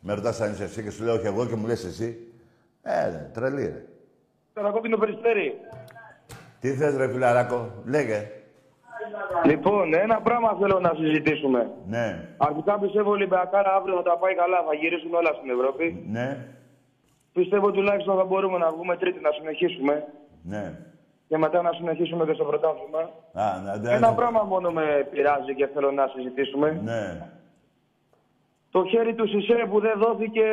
[0.00, 2.32] Με ρωτάς αν είσαι εσύ και σου λέω όχι εγώ και μου λες εσύ.
[2.82, 3.84] Ε, ρε, τρελή ρε.
[4.54, 5.54] Καρακόκκινο περιστέρι.
[6.60, 8.30] Τι θες ρε φιλαράκο, λέγε.
[9.44, 11.70] Λοιπόν, ένα πράγμα θέλω να συζητήσουμε.
[11.86, 15.50] Ναι, Αρχικά πιστεύω ότι η Ολυμπιακάρα αύριο θα τα πάει καλά, θα γυρίσουν όλα στην
[15.50, 16.04] Ευρώπη.
[16.10, 16.46] ναι,
[17.32, 20.04] Πιστεύω τουλάχιστον θα μπορούμε να βγούμε τρίτη να συνεχίσουμε
[20.42, 20.78] ναι.
[21.28, 23.00] και μετά να συνεχίσουμε και στο πρωτάθλημα.
[23.32, 26.80] Α, να δεν Ένα πράγμα μόνο με πειράζει και θέλω να συζητήσουμε.
[26.84, 27.28] Ναι.
[28.70, 30.44] Το χέρι του Σισε που δεν δόθηκε.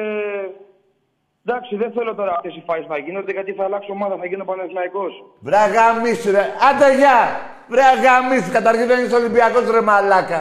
[1.45, 4.43] Εντάξει, δεν θέλω τώρα αυτές οι φάσεις να γίνονται γιατί θα αλλάξω ομάδα, θα γίνω
[4.45, 5.13] Παναθηναϊκός.
[5.39, 6.45] Βρε αγαμίσου ρε.
[6.69, 7.19] Άντε γεια.
[7.67, 8.51] Βρε αγαμίσου.
[8.51, 10.39] Καταρχήν δεν είσαι Ολυμπιακός ρε μαλάκα.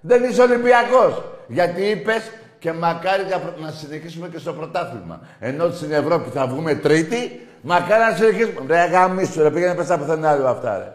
[0.00, 1.22] Δεν είσαι Ολυμπιακός.
[1.46, 2.22] Γιατί είπες
[2.58, 5.20] και μακάρι να προ- να συνεχίσουμε και στο πρωτάθλημα.
[5.38, 8.60] Ενώ στην Ευρώπη θα βγούμε τρίτη, μακάρι να συνεχίσουμε.
[8.66, 9.50] Βρε αγαμίσου ρε.
[9.50, 10.90] Πήγαινε πες τα πουθενά άλλο αυτά ρε.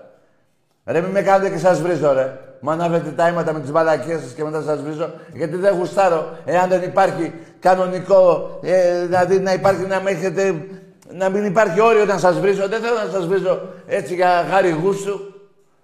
[0.93, 2.37] Ρε μην με κάνετε και σας βρίζω ρε.
[2.59, 5.13] Μου ανάβετε τα αίματα με τις μπαλακίες σας και μετά σας βρίζω.
[5.33, 6.37] Γιατί δεν γουστάρω.
[6.45, 10.65] Εάν δεν υπάρχει κανονικό, ε, δηλαδή να υπάρχει να με έχετε...
[11.11, 12.67] Να μην υπάρχει όριο να σας βρίζω.
[12.67, 15.19] Δεν θέλω να σας βρίζω έτσι για χάρη γούστου.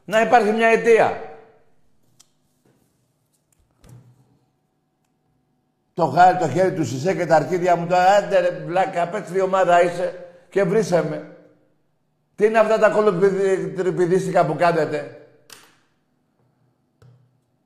[0.06, 1.18] Να υπάρχει μια αιτία.
[5.94, 8.04] Το χάρη το χέρι του Σισε και τα αρχίδια μου τώρα.
[8.04, 11.28] Άντε ρε βλάκα, παίξε ομάδα είσαι και βρίσε με.
[12.36, 15.23] Τι είναι αυτά τα κολοπηδίστικα που κάνετε;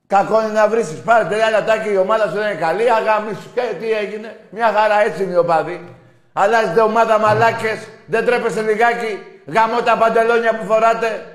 [0.08, 1.02] Κακό είναι να βρίσεις.
[1.02, 2.92] Πάρε τρία λεπτάκια η ομάδα σου δεν είναι καλή.
[2.92, 3.54] Αγαμίσου.
[3.54, 4.40] Και τι έγινε.
[4.50, 5.96] Μια χαρά έτσι είναι ο παδί.
[6.34, 7.88] Αλλάζετε ομάδα μαλάκες.
[8.08, 9.20] Δεν τρέπεστε λιγάκι.
[9.46, 11.26] Γαμώ τα παντελόνια που φοράτε.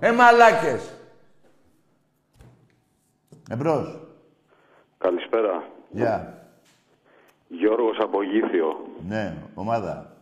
[0.00, 0.80] Ε, μαλάκες.
[3.50, 3.98] Εμπρός.
[4.98, 5.62] Καλησπέρα.
[5.90, 6.34] Γεια.
[7.48, 8.76] Γιώργος από Γήθιο.
[9.08, 10.12] Ναι, ομάδα.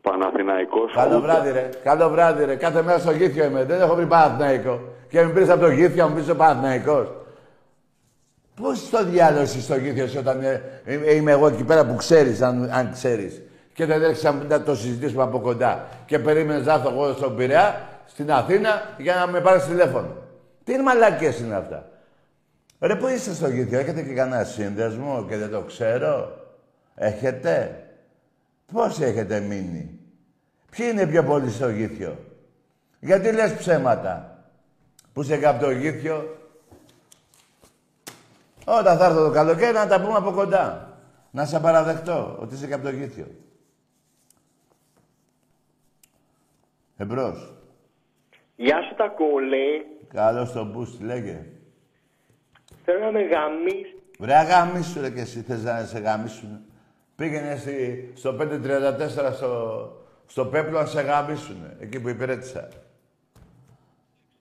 [0.00, 0.92] Παναθηναϊκός.
[0.92, 1.68] Καλό ούτε- βράδυ, ρε.
[1.84, 2.54] Καλό βράδυ, ρε.
[2.56, 3.64] Κάθε μέρα στο γήθιο είμαι.
[3.64, 4.80] Δεν έχω βρει Παναθηναϊκό.
[5.16, 7.12] Και με πήρες από το γήθιο, να μου πεις ο Παναθηναϊκός.
[8.60, 11.94] Πώς το διάλογο εσύ στο γήθιο εσύ όταν ε, ε, είμαι εγώ εκεί πέρα που
[11.94, 13.42] ξέρεις, αν, αν ξέρεις.
[13.72, 15.86] Και δεν έρχεσαι να το συζητήσουμε από κοντά.
[16.06, 20.16] Και περίμενες να έρθω εγώ στον Πειραιά, στην Αθήνα, για να με πάρεις τηλέφωνο.
[20.64, 21.88] Τι είναι μαλακές είναι αυτά.
[22.80, 26.38] Ρε, πού είστε στο γήθιο, έχετε και κανένα σύνδεσμο και δεν το ξέρω.
[26.94, 27.84] Έχετε.
[28.72, 29.98] Πώς έχετε μείνει.
[30.70, 32.18] Ποιοι είναι πιο πολύ στο γήθιο.
[33.00, 34.35] Γιατί λες ψέματα.
[35.16, 36.36] Που είσαι και από το γήθιο.
[38.64, 40.98] Όταν θα έρθω το καλοκαίρι να τα πούμε από κοντά.
[41.30, 43.26] Να σε παραδεχτώ ότι είσαι και από το γήθιο.
[46.96, 47.52] Εμπρός.
[48.56, 49.86] Γεια σου τα κούλη.
[50.08, 51.46] Καλώς το boost, λέγε.
[52.84, 53.94] Θέλω να με γαμίσεις.
[54.18, 56.60] Βρε αγαμίσου ρε και εσύ θες να σε γαμίσουν.
[57.16, 59.92] Πήγαινε στη, στο 534 στο,
[60.26, 61.56] στο Πέπλο να σε γαμίσουν.
[61.80, 62.68] Εκεί που υπηρέτησα.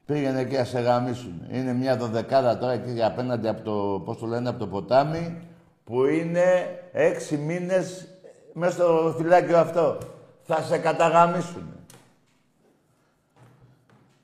[0.05, 1.47] Πήγαινε εκεί να σε γαμίσουν.
[1.49, 5.47] Είναι μια δωδεκάδα τώρα εκεί απέναντι από το, πώς το λένε, από το ποτάμι,
[5.83, 8.07] που είναι έξι μήνες
[8.53, 9.97] μέσα στο φυλάκιο αυτό.
[10.41, 11.73] Θα σε καταγαμίσουν.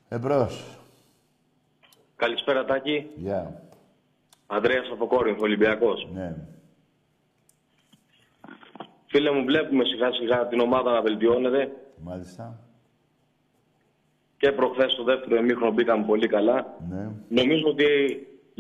[0.09, 0.77] Εμπρός.
[2.15, 3.09] Καλησπέρα Τάκη.
[3.15, 3.61] Γεια.
[4.47, 6.07] Ανδρέας από Κόρινθο, Ολυμπιακός.
[6.13, 6.35] Ναι.
[9.07, 11.71] Φίλε μου, βλέπουμε σιγά σιγά την ομάδα να βελτιώνεται.
[12.03, 12.59] Μάλιστα.
[14.41, 16.57] Και προχθές στο δεύτερο εμίχρονο μπήκαμε πολύ καλά.
[16.89, 17.03] Ναι.
[17.39, 17.85] Νομίζω ότι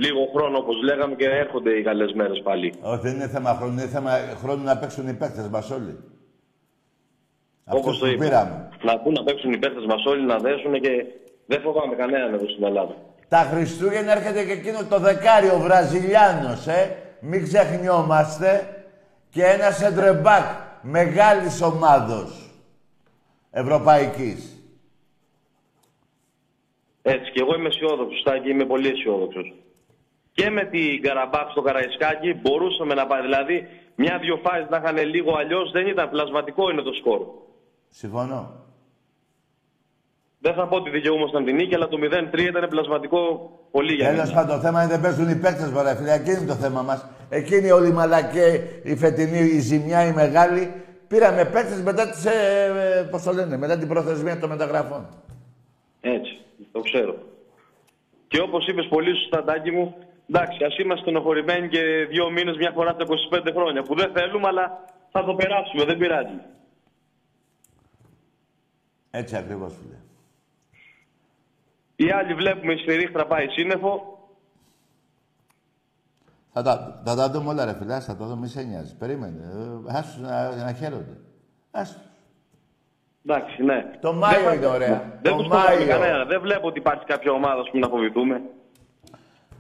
[0.03, 2.73] λίγο χρόνο, όπως λέγαμε, και έρχονται οι καλές μέρες πάλι.
[2.81, 5.97] Όχι, δεν είναι θέμα χρόνου, είναι θέμα χρόνου να παίξουν οι παίκτες μας όλοι.
[7.65, 8.23] Όπως Αυτούς το που είπα.
[8.23, 8.69] πήραμε.
[8.83, 11.05] Να πούν να παίξουν οι παίχτες μας όλοι, να δέσουν και
[11.45, 12.95] δεν φοβάμαι κανέναν εδώ στην Ελλάδα.
[13.27, 16.95] Τα Χριστούγεννα έρχεται και εκείνο το δεκάρι, ο Βραζιλιάνος, ε.
[17.21, 18.75] Μην ξεχνιόμαστε.
[19.29, 20.43] Και ένας σεντρεμπάκ
[20.81, 22.49] μεγάλης ομάδος.
[23.51, 24.50] Ευρωπαϊκής.
[27.01, 29.53] Έτσι, και εγώ είμαι αισιόδοξος, Στάκη, είμαι πολύ αισιόδοξος.
[30.31, 33.21] Και με την Καραμπάχ στο Καραϊσκάκι μπορούσαμε να πάει.
[33.21, 37.21] Δηλαδή, μια-δυο φάσεις να είχαν λίγο αλλιώς δεν ήταν πλασματικό είναι το σκορ.
[37.89, 38.59] Συμφωνώ.
[40.39, 41.97] Δεν θα πω ότι δικαιούμασταν την νίκη, αλλά το
[42.33, 44.33] 0-3 ήταν πλασματικό πολύ για Τέλος μένα.
[44.41, 46.13] πάντων, το θέμα είναι δεν παίζουν οι παίκτες, μωρέ φίλε.
[46.13, 47.05] Εκείνη είναι το θέμα μας.
[47.29, 50.73] Εκείνη όλη η μαλακέ, η φετινή, η ζημιά, η μεγάλη.
[51.07, 55.07] Πήραμε παίκτες μετά τις, ε, ε, πώς το λένε, μετά την προθεσμία των μεταγραφών.
[56.01, 56.40] Έτσι,
[56.71, 57.15] το ξέρω.
[58.27, 59.95] Και όπως είπες πολύ σωστά, Τάκη μου,
[60.29, 64.47] εντάξει, ας είμαστε στενοχωρημένοι και δύο μήνες μια φορά τα 25 χρόνια που δεν θέλουμε,
[64.47, 66.39] αλλά θα το περάσουμε, δεν πειράζει.
[69.11, 69.95] Έτσι ακριβώς, φίλε.
[71.95, 74.19] Οι άλλοι βλέπουμε η σφυρίχτρα πάει σύννεφο.
[76.53, 78.95] Θα τα, θα τα δούμε όλα, ρε φιλά, θα το δούμε, μη σε νοιάζει.
[78.97, 79.41] Περίμενε.
[79.87, 81.17] Ε, Άσου να, να χαίρονται.
[81.71, 81.99] Άσου.
[83.25, 83.85] Εντάξει, ναι.
[84.01, 85.03] Το Μάιο Δεν- είναι ωραία.
[85.21, 85.87] Δεν Το τους φοβάμαι Μάιο.
[85.87, 86.25] κανένα.
[86.25, 88.41] Δεν βλέπω ότι υπάρχει κάποια ομάδα που να φοβηθούμε.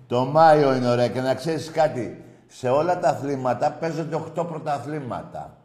[0.07, 2.23] Το Μάιο είναι ωραία και να ξέρεις κάτι.
[2.47, 5.57] Σε όλα τα αθλήματα παίζονται 8 πρωταθλήματα.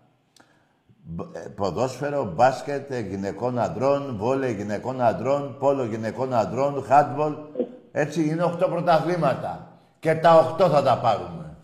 [1.02, 7.32] Μπ- ε, Ποδόσφαιρο, μπάσκετ ε, γυναικών αντρών, βόλεϊ γυναικών αντρών, πόλο γυναικών αντρών, χάντμπολ.
[7.92, 9.66] Έτσι είναι 8 πρωταθλήματα.
[10.00, 11.56] Και τα 8 θα τα πάρουμε.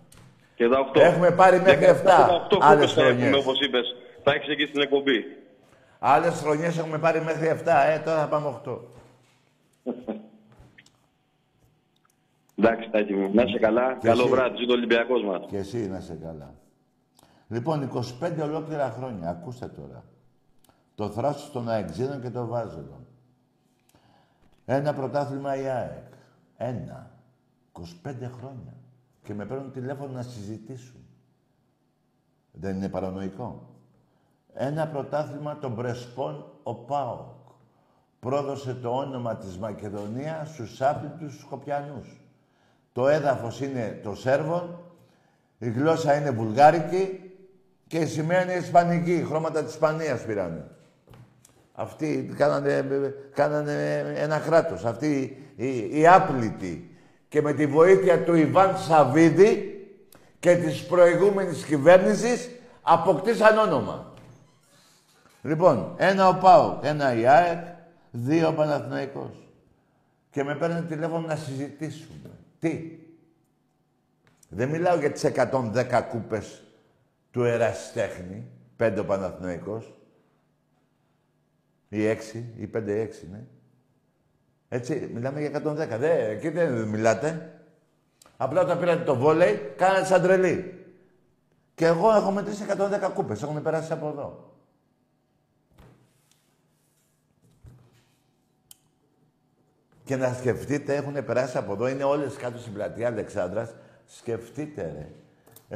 [0.54, 1.00] Και τα 8.
[1.00, 3.36] Έχουμε πάρει μέχρι 7 άλλες χρονιές.
[3.36, 5.24] Όπως είπες, θα έχεις εκεί στην εκπομπή.
[6.04, 8.78] Άλλες χρονιές έχουμε πάρει μέχρι 7, ε, τώρα θα πάμε 8.
[12.56, 13.30] Εντάξει, Τάκη μου.
[13.34, 13.96] Να είσαι καλά.
[13.96, 14.30] Και Καλό εσύ.
[14.30, 14.56] βράδυ.
[14.56, 15.44] Ζει το Ολυμπιακός μας.
[15.48, 16.54] Και εσύ να είσαι καλά.
[17.48, 19.28] Λοιπόν, 25 ολόκληρα χρόνια.
[19.28, 20.04] Ακούστε τώρα.
[20.94, 23.06] Το θράσος των αεξίδων και των βάζελων.
[24.64, 26.12] Ένα πρωτάθλημα η ΑΕΚ.
[26.56, 27.10] Ένα.
[27.72, 27.82] 25
[28.38, 28.74] χρόνια.
[29.22, 31.00] Και με παίρνουν τηλέφωνο να συζητήσουν.
[32.52, 33.71] Δεν είναι παρανοϊκό.
[34.54, 37.40] Ένα πρωτάθλημα των Πρεσπών ο ΠΑΟΚ.
[38.20, 42.20] Πρόδωσε το όνομα της Μακεδονίας στους άπλητους Σκοπιανούς.
[42.92, 44.78] Το έδαφος είναι το Σέρβων,
[45.58, 47.32] η γλώσσα είναι βουλγάρικη
[47.86, 49.24] και η σημαία είναι ισπανική.
[49.28, 50.66] Χρώματα της Ισπανίας πήρανε.
[51.72, 52.84] Αυτοί κάνανε,
[53.34, 54.84] κάνανε ένα κράτος.
[54.84, 56.96] Αυτοί οι, οι άπλητοι.
[57.28, 59.80] Και με τη βοήθεια του Ιβάν Σαββίδη
[60.40, 62.50] και της προηγούμενης κυβέρνησης
[62.82, 64.11] αποκτήσαν όνομα.
[65.42, 67.66] Λοιπόν, ένα ο ΠΑΟΚ, ένα η ΑΕΚ,
[68.10, 69.48] δύο ο Παναθηναϊκός.
[70.30, 72.30] Και με παίρνουν τηλέφωνο να συζητήσουμε.
[72.58, 72.98] Τι;
[74.48, 76.62] Δεν μιλάω για τις 110 κούπες
[77.30, 79.96] του Εραστέχνη, πέντε ο Παναθηναϊκός.
[81.88, 83.44] Ή έξι, ή πέντε ή έξι, ναι.
[84.68, 85.98] Έτσι, μιλάμε για 110.
[85.98, 87.60] Δε, εκεί δεν μιλάτε.
[88.36, 90.84] Απλά όταν πήρατε το βόλεϊ, κάνατε σαν τρελή.
[91.74, 93.42] Και εγώ έχω μετρήσει 110 κούπες.
[93.42, 94.51] Έχουν περάσει από εδώ.
[100.12, 103.74] Και να σκεφτείτε, έχουν περάσει από εδώ, είναι όλες κάτω στην πλατεία Αλεξάνδρας.
[104.06, 105.06] Σκεφτείτε, ρε.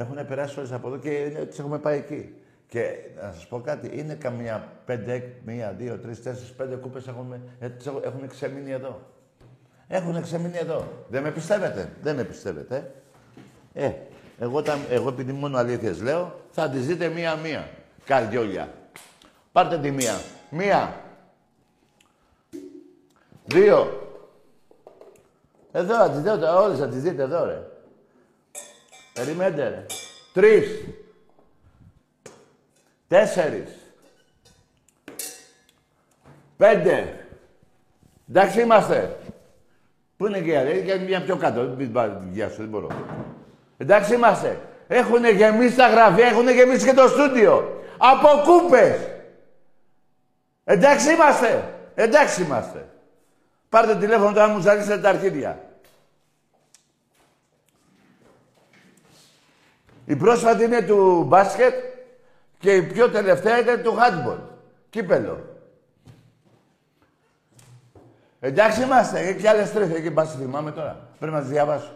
[0.01, 2.35] Έχουν περάσει όλες από εδώ και είναι- τις έχουμε πάει εκεί.
[2.67, 7.33] Και να σας πω κάτι, είναι καμία πέντε, μία, δύο, τρεις, τέσσερις, πέντε κούπες έχουν,
[7.59, 9.01] ε, τις έχω- έχουν ξεμείνει εδώ.
[9.87, 10.87] Έχουν ξεμείνει εδώ.
[11.09, 11.89] Δεν με πιστεύετε.
[12.01, 12.91] Δεν με πιστεύετε.
[13.73, 13.91] Ε,
[14.39, 17.67] εγώ, τα, εγώ επειδή μόνο αλήθειες λέω, θα τις δείτε μία-μία.
[18.05, 18.69] Καρδιόλια.
[19.51, 20.13] Πάρτε τη μία.
[20.49, 21.01] Μία.
[23.45, 24.01] Δύο.
[25.71, 27.61] Εδώ, θα τις δείτε, όλες θα τις δείτε εδώ, ρε.
[29.13, 29.85] Περιμένετε, ρε.
[30.33, 30.83] Τρεις.
[33.07, 33.69] Τέσσερις.
[36.57, 37.25] Πέντε.
[38.29, 39.17] Εντάξει είμαστε.
[40.17, 41.61] Πού είναι και η άλλη, είναι μια πιο κάτω.
[41.61, 42.87] Μην πάρει την γεια σου, δεν μπορώ.
[43.77, 44.59] Εντάξει είμαστε.
[44.87, 47.81] Έχουν γεμίσει τα γραφεία, έχουν γεμίσει και το στούντιο.
[47.97, 48.99] Από κούπες.
[50.63, 51.73] Εντάξει είμαστε.
[51.95, 52.89] Εντάξει είμαστε.
[53.69, 55.61] Πάρτε τηλέφωνο τώρα μου ζαλίσετε τα αρχίδια.
[60.05, 61.73] Η πρόσφατη είναι του μπάσκετ
[62.59, 64.39] και η πιο τελευταία ήταν του handball.
[64.89, 65.55] Κύπελο.
[68.39, 69.19] Εντάξει είμαστε.
[69.19, 69.89] Έχει και άλλες τρεις.
[69.93, 71.09] Εκεί πας θυμάμαι τώρα.
[71.19, 71.91] Πρέπει να τις διαβάσω.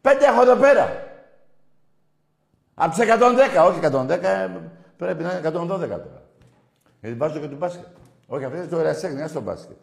[0.00, 1.06] Πέντε έχω εδώ πέρα.
[2.74, 3.66] Από τις 110.
[3.66, 4.22] Όχι 110.
[4.22, 4.48] ε,
[4.96, 6.22] Πρέπει να είναι 112 τώρα.
[7.00, 7.86] Γιατί βάζω και του μπάσκετ.
[8.26, 9.76] Όχι, αυτή είναι το ερασέχνη, στο μπάσκετ.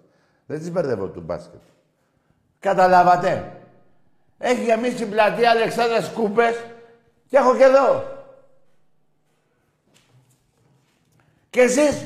[0.49, 1.59] Δεν τις μπερδεύω του μπάσκετ.
[2.59, 3.61] Καταλάβατε.
[4.37, 6.63] Έχει γεμίσει την πλατεία Αλεξάνδρας κούπες
[7.27, 8.17] και έχω και εδώ.
[11.49, 12.05] Και εσείς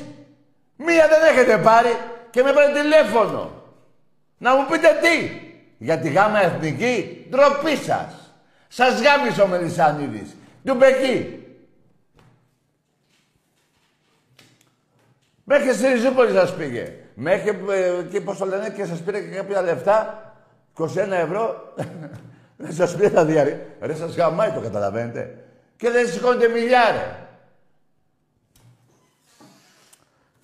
[0.76, 1.88] μία δεν έχετε πάρει
[2.30, 3.62] και με παίρνει τηλέφωνο.
[4.38, 5.40] Να μου πείτε τι.
[5.78, 8.32] Για τη γάμα εθνική, ντροπή σας.
[8.68, 10.36] Σας γάμισε ο Μελισανίδης.
[10.64, 11.44] Του Μπεκί.
[15.44, 17.03] Μέχρι στη Ριζούπολη σας πήγε.
[17.14, 20.32] Μέχρι ε, και πώς το λένε και σας πήρε και κάποια λεφτά.
[20.78, 21.74] 21 ευρώ.
[22.56, 23.66] Δεν σας πήρε τα διαρρή.
[23.80, 25.44] Ρε σας γαμάει το καταλαβαίνετε.
[25.76, 27.18] Και δεν σηκώνετε μιλιάρε.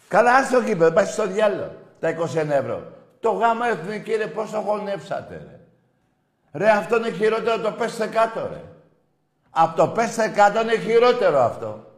[0.08, 1.72] Καλά, άστο το κήπεδο, πάει στο διάλογο.
[2.00, 2.92] Τα 21 ευρώ.
[3.20, 5.60] Το γάμα εθνική, ρε, πώς το χωνεύσατε, ρε.
[6.52, 8.62] Ρε, αυτό είναι χειρότερο, το πέστε κάτω, ρε.
[9.50, 11.89] Από το πέστε κάτω είναι χειρότερο αυτό.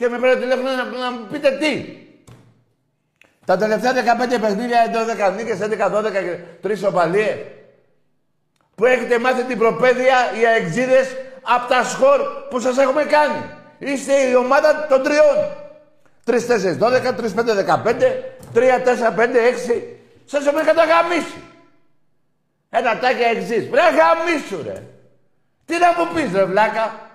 [0.00, 1.84] Και με πήρε τηλέφωνο να, να μου πείτε τι.
[3.44, 4.78] Τα τελευταία 15 παιχνίδια,
[5.30, 7.36] 12 νίκες, 11-12 και 3 οπαλίες.
[8.74, 12.20] Που έχετε μάθει την προπαίδεια οι αεξίδες από τα σκορ
[12.50, 13.44] που σας έχουμε κάνει.
[13.78, 15.36] Είστε η ομάδα των τριών.
[16.26, 18.22] 3-4-12, 3-5-15,
[18.54, 19.82] 3-4-5-6.
[20.24, 21.42] Σας έχουμε καταγαμίσει.
[22.70, 23.68] Ένα τάκι εξής.
[23.68, 24.82] Βρε γαμίσου ρε.
[25.64, 27.09] Τι να μου πεις ρε βλάκα.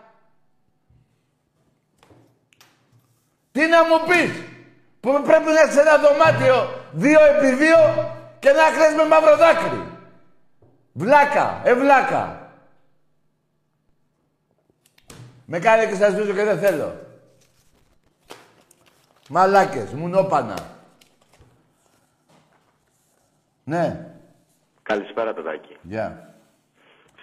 [3.56, 4.44] Τι να μου πεις;
[5.00, 6.56] Που πρέπει να είσαι σε ένα δωμάτιο
[6.92, 7.78] δύο επί δύο
[8.40, 9.84] και να κλαις με μαύρο δάκρυ.
[10.94, 12.50] Βλάκα, ε βλάκα.
[15.46, 16.94] Με κάνει και σας βρίσκω και δεν θέλω.
[19.30, 20.56] Μαλάκες, μουνόπανα.
[23.64, 24.08] Ναι.
[24.84, 25.78] Καλησπέρα, Τατάκη.
[25.82, 26.36] Γεια.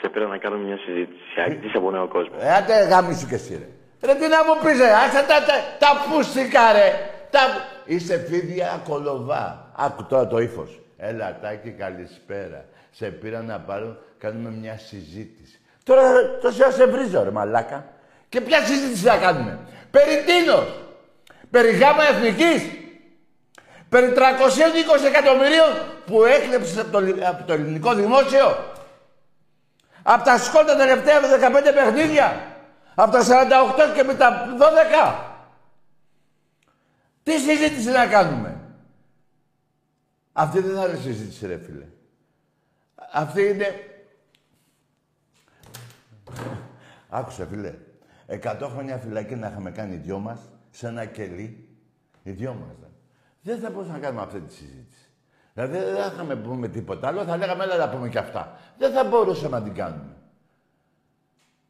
[0.01, 1.41] Σε πήρα να κάνω μια συζήτηση.
[1.47, 2.35] Αγγλής από νέο κόσμο.
[2.39, 3.69] Ε, άντε γάμισου κι εσύ, ρε.
[4.03, 4.93] Ρε, τι να μου πεις, ρε.
[4.93, 7.11] Άσε τα, τα, τα πούστικα, ρε.
[7.31, 7.41] Τα...
[7.85, 9.73] Είσαι φίδια κολοβά.
[9.77, 10.81] Άκου τώρα το ύφος.
[10.97, 12.65] Έλα, Τάκη, καλησπέρα.
[12.91, 15.61] Σε πήρα να πάρω, κάνουμε μια συζήτηση.
[15.85, 17.85] Τώρα τόση ώρα σε βρίζω, ρε, μαλάκα.
[18.29, 19.59] Και ποια συζήτηση θα κάνουμε;
[19.91, 20.67] Περί τίνος;
[21.51, 22.63] Περί γάμα εθνικής;
[23.89, 24.21] Περί 320
[25.07, 25.71] εκατομμυρίων
[26.07, 26.99] που έκλεψες από το,
[27.29, 28.57] από το ελληνικό δημόσιο;
[30.03, 32.52] Από τα σκόλ τα τελευταία 15 παιχνίδια;
[32.95, 35.33] Από τα 48 και με τα 12.
[37.23, 38.61] Τι συζήτηση να κάνουμε;
[40.33, 41.87] Αυτή δεν θα είναι συζήτηση, ρε φίλε.
[43.13, 43.67] Αυτή είναι...
[47.09, 47.75] Άκουσε, φίλε.
[48.27, 50.41] Εκατό χρόνια φυλακή να είχαμε κάνει οι δυο μας,
[50.71, 51.69] σε ένα κελί,
[52.23, 52.77] οι δυο μας.
[52.81, 52.87] δε.
[53.41, 55.09] Δεν θα μπορούσαμε να κάνουμε αυτή τη συζήτηση.
[55.55, 58.59] Δηλαδή δεν θα είχαμε πούμε τίποτα άλλο, θα λέγαμε έλα να πούμε και αυτά.
[58.79, 60.12] Δεν θα μπορούσαμε να την κάνουμε.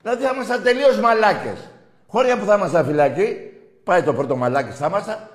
[0.03, 1.69] Δηλαδή θα ήμασταν τελείως μαλάκες.
[2.07, 3.37] Χώρια που θα ήμασταν φυλακή,
[3.85, 5.29] πάει το πρώτο μαλάκι θα ήμασταν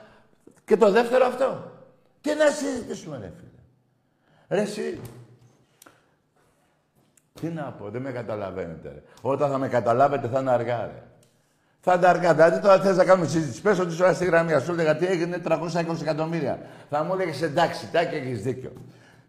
[0.65, 1.71] και το δεύτερο αυτό.
[2.21, 3.49] Τι να συζητήσουμε, ρε φίλε.
[4.47, 4.99] Ρε εσύ.
[7.41, 8.89] Τι να πω, δεν με καταλαβαίνετε.
[8.89, 9.01] Ρε.
[9.21, 11.03] Όταν θα με καταλάβετε θα είναι αργά, ρε.
[11.79, 12.33] Θα είναι αργά.
[12.33, 13.61] Δηλαδή τώρα θες να κάνουμε συζήτηση.
[13.61, 16.59] Πες ότι σου στη γραμμή, σου έλεγα τι έγινε 320 εκατομμύρια.
[16.89, 18.71] Θα μου έλεγες εντάξει, τάκι έχεις δίκιο.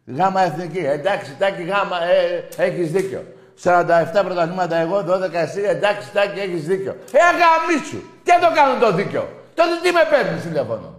[0.06, 3.24] Γάμα εθνική, εντάξει, τάκι γάμα, ε, έχεις δίκιο.
[3.62, 6.96] 47 πρωταθλήματα εγώ, 12 εσύ, εντάξει, τάκι έχεις δίκιο.
[7.12, 8.00] Ε, αγαμίσου.
[8.22, 9.28] Και το κάνω το δίκιο.
[9.54, 10.94] Τότε τι με παίρνεις τηλέφωνο;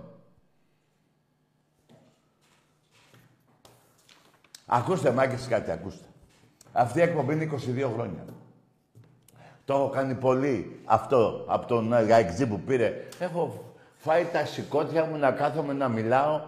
[4.65, 6.03] Ακούστε, μάγκες, κάτι, ακούστε.
[6.71, 8.25] Αυτή η εκπομπή είναι 22 χρόνια.
[9.65, 13.07] Το έχω κάνει πολύ αυτό από τον Γαϊκτζή που πήρε.
[13.19, 16.41] Έχω φάει τα σηκώτια μου να κάθομαι να μιλάω,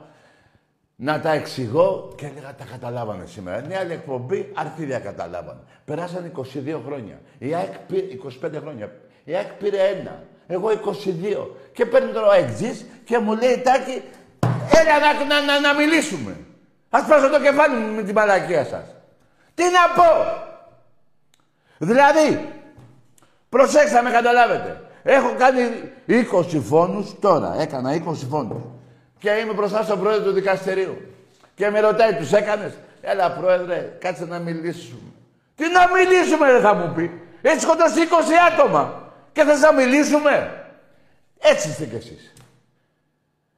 [1.03, 3.63] να τα εξηγώ και έλεγα τα καταλάβανε σήμερα.
[3.63, 5.59] Είναι άλλη εκπομπή, αρχίδια καταλάβανε.
[5.85, 7.21] Περάσαν 22 χρόνια.
[7.37, 8.05] Η ΑΕΚ πήρε
[8.43, 8.91] 25 χρόνια.
[9.23, 10.23] Η ΑΕΚ πήρε ένα.
[10.47, 11.47] Εγώ 22.
[11.73, 14.01] Και παίρνει τώρα ο Αεκτζής και μου λέει Τάκη,
[14.79, 16.37] έλα να, να, να, να μιλήσουμε.
[16.89, 18.95] Ας πάσω το κεφάλι μου με την μαλακία σας.
[19.53, 20.09] Τι να πω;
[21.77, 22.49] Δηλαδή,
[23.49, 24.81] προσέξτε να με καταλάβετε.
[25.03, 25.61] Έχω κάνει
[26.07, 27.55] 20 φόνους τώρα.
[27.59, 28.61] Έκανα 20 φόνους.
[29.21, 30.97] Και είμαι μπροστά στον πρόεδρο του δικαστηρίου.
[31.55, 35.11] Και με ρωτάει, τους έκανες; Έλα πρόεδρε, κάτσε να μιλήσουμε.
[35.55, 37.21] Τι να μιλήσουμε, δεν θα μου πει.
[37.41, 39.11] Έτσι σκοτώσει 20 άτομα.
[39.31, 40.65] Και θες να μιλήσουμε.
[41.39, 42.33] Έτσι είστε κι εσείς.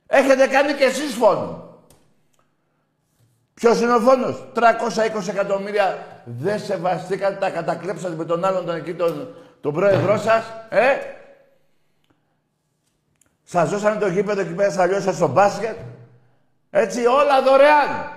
[0.07, 1.77] Έχετε κάνει κι εσείς φόνο.
[3.53, 8.93] Ποιος είναι ο φόνος; 320 εκατομμύρια δεν σεβαστήκατε, τα κατακλέψατε με τον άλλον τον εκεί
[8.93, 10.43] τον, τον πρόεδρό σας.
[10.69, 10.95] Ε,
[13.43, 15.77] σας δώσανε το γήπεδο εκεί πέρα, σας λιώσατε στο μπάσκετ.
[16.69, 18.11] Έτσι, όλα δωρεάν.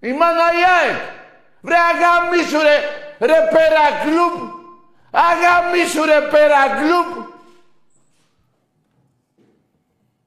[0.00, 1.00] Η μάνα η ΑΕΚ.
[1.60, 2.78] Βρε αγαμίσου ρε,
[3.18, 4.50] ρε πέρα κλουμπ.
[5.10, 7.26] Αγαμίσου ρε πέρα κλουμπ.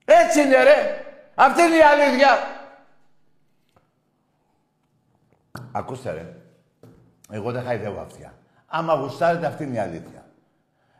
[0.04, 1.04] Έτσι είναι ρε.
[1.34, 2.38] Αυτή είναι η αλήθεια.
[5.72, 6.36] Ακούστε ρε.
[7.30, 8.34] Εγώ δεν χαϊδεύω αυτιά.
[8.66, 10.24] Άμα γουστάρετε αυτή είναι η αλήθεια.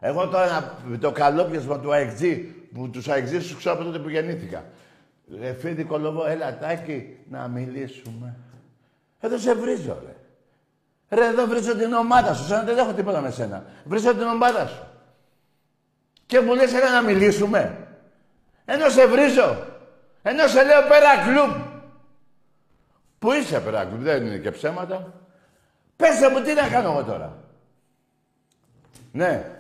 [0.01, 2.23] Εγώ τώρα το καλόπιασμα του ΑΕΚΤΖ,
[2.75, 4.65] που τους ΑΕΚΤΖ τους ξέρω από τότε που γεννήθηκα.
[5.41, 8.37] Ρε φίδι κολοβό, έλα τάκι να μιλήσουμε.
[9.21, 10.17] Εδώ σε βρίζω ρε.
[11.17, 13.65] Ρε εδώ βρίζω την ομάδα σου, σαν δεν έχω τίποτα με σένα.
[13.85, 14.83] Βρίζω την ομάδα σου.
[16.27, 17.89] Και μου λες έλα να μιλήσουμε.
[18.65, 19.67] Ενώ σε βρίζω.
[20.23, 21.63] Ενώ σε λέω πέρα κλουμπ.
[23.19, 25.13] Πού είσαι πέρα κλουμπ, δεν είναι και ψέματα.
[25.97, 27.39] Πες μου τι να κάνω εγώ τώρα.
[29.13, 29.54] Ναι.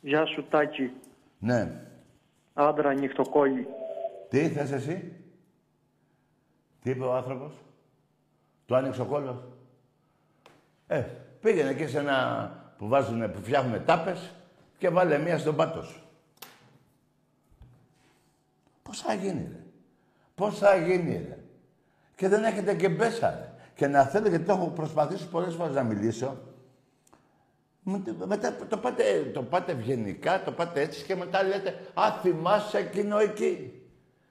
[0.00, 0.92] Γεια σου Τάκη.
[1.38, 1.80] Ναι.
[2.54, 3.66] Άντρα νυχτοκόλλη.
[4.28, 5.12] Τι θες εσύ;
[6.82, 7.52] Τι είπε ο άνθρωπος;
[8.66, 9.36] Του άνοιξε ο κόλλος;
[10.86, 11.04] Ε,
[11.40, 14.34] πήγαινε και σε ένα που βάζουνε, που φτιάχνουμε τάπες
[14.78, 16.00] και βάλε μία στον πάτο σου.
[18.82, 19.62] Πώς θα γίνει, ρε;
[20.34, 21.38] Πώς θα γίνει, ρε;
[22.16, 23.48] Και δεν έχετε και μπέσα, ρε.
[23.74, 26.49] Και να θέλω, γιατί το έχω προσπαθήσει πολλές φορές να μιλήσω, με-
[27.82, 33.18] μετά το πάτε, το πάτε ευγενικά, το πάτε έτσι και μετά λέτε «Α, θυμάσαι εκείνο
[33.18, 33.82] εκεί».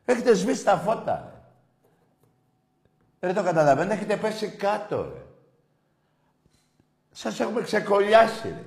[0.05, 1.31] Έχετε σβήσει τα φώτα,
[3.21, 3.27] ρε.
[3.27, 5.21] Ρε, το καταλαβαίνετε, έχετε πέσει κάτω, ρε.
[7.11, 8.63] Σας έχουμε ξεκολλιάσει, ρε.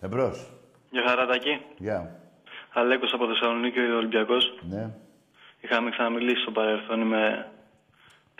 [0.00, 0.50] Εμπρός.
[0.90, 1.64] Γεια χαρά Τάκη.
[1.76, 2.20] Γεια.
[2.72, 4.58] Αλέκος από Θεσσαλονίκη, ο Ολυμπιακός.
[4.68, 4.90] Ναι.
[5.60, 7.50] Είχαμε ξαναμιλήσει στο παρελθόν με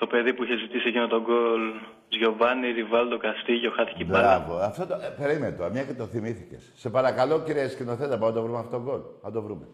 [0.01, 1.61] το παιδί που είχε ζητήσει εκείνο τον γκολ.
[2.09, 4.38] Τζιοβάνι, Ριβάλντο, Καστίγιο, χάθηκε η μπάλα.
[4.38, 4.61] Μπράβο.
[4.61, 4.94] Αυτό το...
[4.94, 6.72] Ε, περίμενε τώρα, μια και το θυμήθηκες.
[6.74, 9.01] Σε παρακαλώ, κύριε σκηνοθέτα, πάμε να το βρούμε αυτό το γκολ.
[9.22, 9.66] Να το βρούμε.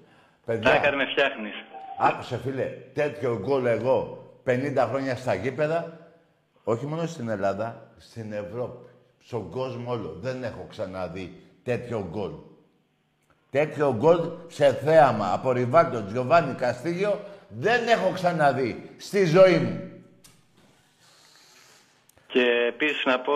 [0.45, 1.55] Παιδιά, Τάκαρ με φτιάχνεις.
[1.99, 2.65] άκουσε φίλε,
[2.95, 5.99] τέτοιο γκολ εγώ 50 χρόνια στα γήπεδα,
[6.65, 8.87] όχι μόνο στην Ελλάδα, στην Ευρώπη,
[9.19, 10.19] στον κόσμο όλο.
[10.21, 12.31] Δεν έχω ξαναδεί τέτοιο γκολ.
[13.51, 19.81] Τέτοιο γκολ σε θέαμα από Ριβάλτο, Τζιοβάνι, Καστίγιο δεν έχω ξαναδεί στη ζωή μου.
[22.37, 23.35] Και επίσης να πω,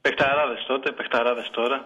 [0.00, 1.84] παιχταράδες τότε, παιχταράδες τώρα.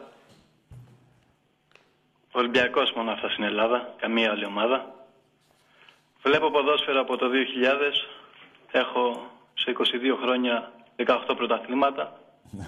[2.32, 4.94] Ολυμπιακός μόνο αυτά στην Ελλάδα, καμία άλλη ομάδα.
[6.22, 7.32] Βλέπω ποδόσφαιρο από το 2000.
[8.70, 12.18] Έχω σε 22 χρόνια 18 πρωταθλήματα.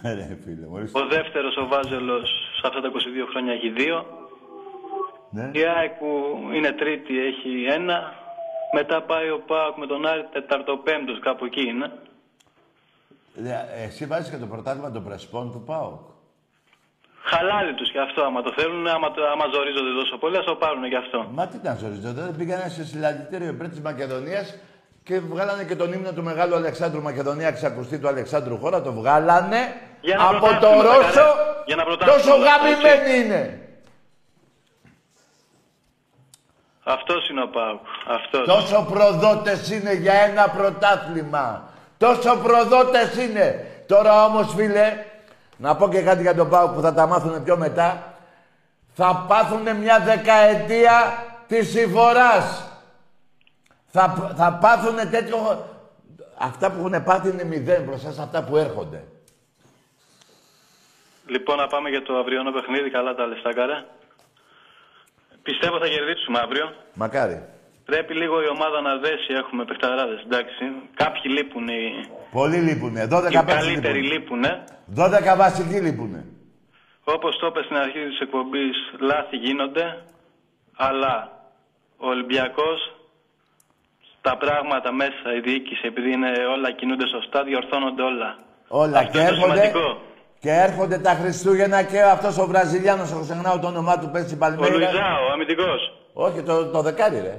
[0.02, 0.94] Ρε φίλε, μόλις...
[0.94, 2.28] Ο δεύτερος, ο Βάζελος,
[2.60, 2.94] σε αυτά τα 22
[3.30, 4.06] χρόνια έχει δύο.
[5.30, 5.50] Ναι.
[5.52, 8.14] Η ΑΕΚ που είναι τρίτη έχει ένα.
[8.74, 11.92] Μετά πάει ο ΠΑΟΚ με τον Άρη τεταρτοπέμπτος, κάπου εκεί είναι.
[13.36, 16.00] Ε, Εσύ βάζεις και το πρωτάθλημα των Πρεσπών του ΠΑΟΚ.
[17.22, 20.54] Χαλάλι τους κι αυτό, άμα το θέλουν, άμα, το- άμα ζορίζονται τόσο πολύ, ας το
[20.54, 21.26] πάρουν κι αυτό.
[21.32, 24.54] Μα τι ήταν ζοριζόντα, δεν πήγανε σε συλλαλητήριο υπέρ της Μακεδονίας
[25.02, 29.58] και βγάλανε και τον ύμνο του Μεγάλου Αλεξάνδρου Μακεδονία ξακουστή του Αλεξάνδρου χώρα, το βγάλανε
[30.00, 31.62] Για να από το πρωτάθλημα, Ρώσο, καλέ.
[31.66, 33.24] Για να πρωτάθλημα, τόσο γαμημένοι έτσι.
[33.24, 33.64] είναι.
[36.84, 37.80] Αυτός είναι ο ΠΑΟΚ.
[38.08, 38.46] Αυτός.
[38.46, 41.69] Τόσο προδότες είναι για ένα πρωτάθλημα.
[42.00, 43.66] Τόσο προδότες είναι.
[43.86, 45.04] Τώρα όμως φίλε,
[45.56, 48.14] να πω και κάτι για τον Πάο που θα τα μάθουν πιο μετά.
[48.94, 52.64] Θα πάθουν μια δεκαετία της συμφοράς.
[53.86, 55.66] Θα, θα πάθουν τέτοιο...
[56.38, 59.04] Αυτά που έχουν πάθει είναι μηδέν μπροστά σε αυτά που έρχονται.
[61.26, 62.90] Λοιπόν, να πάμε για το αυριανό παιχνίδι.
[62.90, 63.84] Καλά τα λεφτά, καρέ.
[65.42, 66.74] Πιστεύω θα κερδίσουμε αύριο.
[66.94, 67.48] Μακάρι.
[67.90, 69.30] Πρέπει λίγο η ομάδα να δέσει.
[69.42, 70.64] Έχουμε παιχταράδες, εντάξει.
[71.02, 71.68] Κάποιοι λείπουν.
[71.68, 71.82] Οι,
[72.38, 73.00] Πολλοί λείπουνε.
[73.04, 74.50] 12 οι παίκτες καλύτεροι λείπουνε.
[74.94, 75.34] λείπουν.
[75.34, 76.20] 12 βασικοί λείπουνε.
[77.14, 78.76] Όπως το είπες στην αρχή της εκπομπής,
[79.10, 79.86] λάθη γίνονται.
[80.76, 81.14] Αλλά
[81.96, 82.78] ο Ολυμπιακός,
[84.20, 88.30] τα πράγματα μέσα, η διοίκηση, επειδή είναι όλα κινούνται σωστά, διορθώνονται όλα.
[88.68, 90.00] Όλα Αυτό και είναι το έρχονται, σημαντικό.
[90.40, 94.36] και έρχονται τα Χριστούγεννα και αυτός ο Βραζιλιάνος, έχω ξεχνάω το όνομά του, πέσει στην
[94.36, 94.74] Ο Παλμέιρα.
[94.76, 95.80] Λουιζάο, ο αμυντικός.
[96.12, 97.34] Όχι, το, το δεκάρι, ρε.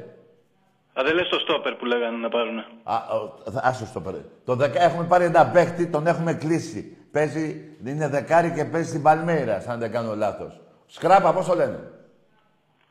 [1.01, 2.65] Α, δεν λες το στόπερ που λέγανε να πάρουνε.
[2.83, 4.17] Α, ο- θα- άσο το πάρε.
[4.45, 4.81] Το δεκα...
[4.83, 6.97] Έχουμε πάρει ένα παίχτη, τον έχουμε κλείσει.
[7.11, 10.59] Παίζει, είναι δεκάρι και παίζει στην Παλμέιρα, αν δεν κάνω λάθος.
[10.85, 11.79] Σκράπα, πώς το λένε;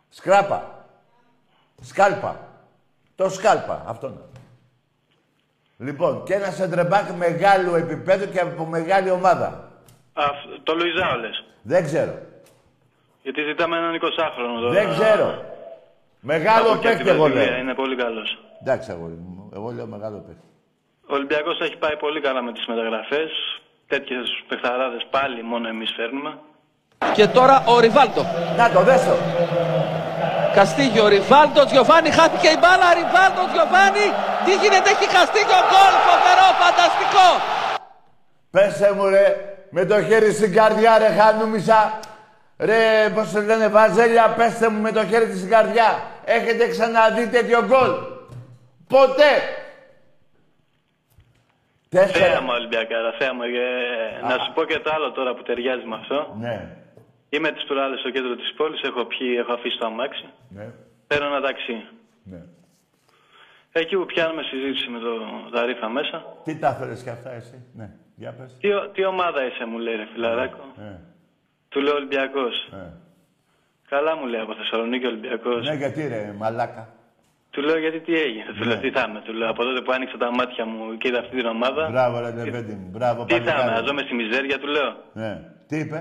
[0.08, 0.84] Σκράπα.
[1.80, 2.48] Σκάλπα.
[3.14, 4.20] Το σκάλπα, αυτό είναι.
[5.90, 9.46] Λοιπόν, και ένα σεντρεμπάκ μεγάλου επίπεδου και από μεγάλη ομάδα.
[10.12, 10.24] Α,
[10.62, 11.44] το Λουιζάο λες.
[11.62, 12.18] Δεν ξέρω.
[13.22, 14.72] Γιατί ζητάμε έναν 20χρονο τώρα.
[14.72, 15.42] Δεν ξέρω.
[16.20, 17.58] Μεγάλο Από εκεί από παίχτη την εγώ Βραζιλία, λέω.
[17.60, 18.38] Είναι πολύ καλός.
[18.60, 19.50] Εντάξει, αγόρι μου.
[19.54, 20.46] Εγώ λέω μεγάλο παίχτη.
[21.10, 23.30] Ο Ολυμπιακός έχει πάει πολύ καλά με τις μεταγραφές.
[23.86, 26.38] Τέτοιες παιχταράδες πάλι μόνο εμείς φέρνουμε.
[27.14, 28.22] Και τώρα ο Ριβάλτο.
[28.56, 29.14] Να το δέσω.
[30.54, 34.06] Καστίγιο, Ριβάλτο, Τζιοβάνι, χάθηκε η μπάλα, Ριβάλτο, Τζιοβάνι.
[34.44, 37.28] Τι γίνεται, έχει Καστίγιο, γκολ, φοβερό, φανταστικό.
[38.50, 39.26] Πέσε μου ρε,
[39.70, 42.00] με το χέρι στην καρδιά ρε χανούμισα.
[42.60, 45.88] Ρε, πώς σε λένε, Βαζέλια, πέστε μου με το χέρι της στην καρδιά.
[46.24, 47.90] Έχετε ξαναδεί τέτοιο γκολ;
[48.88, 49.32] Ποτέ.
[51.88, 52.24] Τέσσερα.
[52.24, 53.44] Θέαμα Ολυμπιακάρα, θέαμα.
[53.44, 56.36] Ε, να σου πω και το άλλο τώρα που ταιριάζει με αυτό.
[56.40, 56.76] Ναι,
[57.28, 60.28] Είμαι τις προάλλες στο κέντρο της πόλης, έχω πιει, έχω αφήσει το αμάξι.
[60.48, 60.66] ναι,
[61.06, 61.84] Παίρνω ένα ταξί.
[62.24, 62.40] ναι.
[63.72, 65.10] Εκεί που πιάνουμε συζήτηση με το
[65.52, 66.24] Δαρίφα μέσα.
[66.44, 68.56] Τι τα θέλεις και αυτά εσύ; Ναι, για πες.
[68.60, 70.64] Τι, ο- τι ομάδα είσαι, μου λέει ρε φιλαράκο.
[70.78, 70.98] Ε,
[71.70, 72.54] Του λέω Ολυμπιακός.
[72.72, 72.86] ε.
[73.88, 75.60] Καλά μου λέει από Θεσσαλονίκη Ολυμπιακός.
[75.68, 76.84] Ναι, γιατί ρε, μαλάκα.
[77.50, 78.44] Του λέω γιατί τι έγινε.
[78.58, 78.80] Του λέω Ναι.
[78.84, 79.20] τι θα είμαι.
[79.26, 81.82] Του λέω από τότε που άνοιξα τα μάτια μου και είδα αυτή την ομάδα.
[81.90, 82.88] Μπράβο ρε, Λεβέντη μου.
[82.94, 83.74] Μπράβο, Τι θα είμαι, παλικάρι.
[83.80, 84.90] να ζω με στη μιζέρια, του λέω.
[85.12, 85.32] Ναι.
[85.68, 85.98] Τι είπε;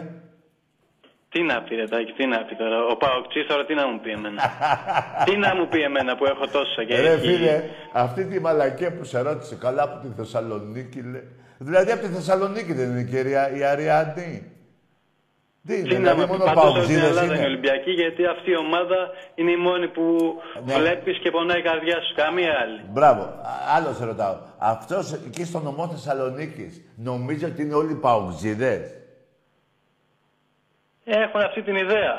[1.30, 2.78] Τι να πει, ρε Τάκη, τι να πει τώρα.
[2.92, 4.42] Ο Παοκτσής τώρα τι να μου πει εμένα.
[5.28, 7.64] τι να μου πει εμένα που έχω τόσα και Ρε έχει- φίλε,
[7.94, 11.28] αυτή τη μαλακία που σε ρώτησε καλά από τη Θεσσαλονίκη, λέει.
[11.58, 14.52] Δηλαδή από τη Θεσσαλονίκη δεν είναι η κυρία η Αριάννη.
[15.70, 17.46] Τι είναι, Τι να δηλαδή μου πει, μόνο πάντως όλη την παουτζίδες Ελλάδα είναι είναι.
[17.52, 19.00] Ολυμπιακή γιατί αυτή η ομάδα
[19.36, 20.06] είναι η μόνη που
[20.66, 20.74] Ναι.
[20.80, 22.12] βλέπεις και πονάει η καρδιά σου.
[22.24, 22.80] Καμία άλλη.
[22.96, 23.22] Μπράβο.
[23.22, 24.36] Α- Άλλος σε ρωτάω.
[24.74, 26.74] Αυτός εκεί στο νομό Θεσσαλονίκης
[27.10, 28.84] νομίζει ότι είναι όλοι παουτζίδες.
[31.04, 32.16] Έχουν αυτή την ιδέα.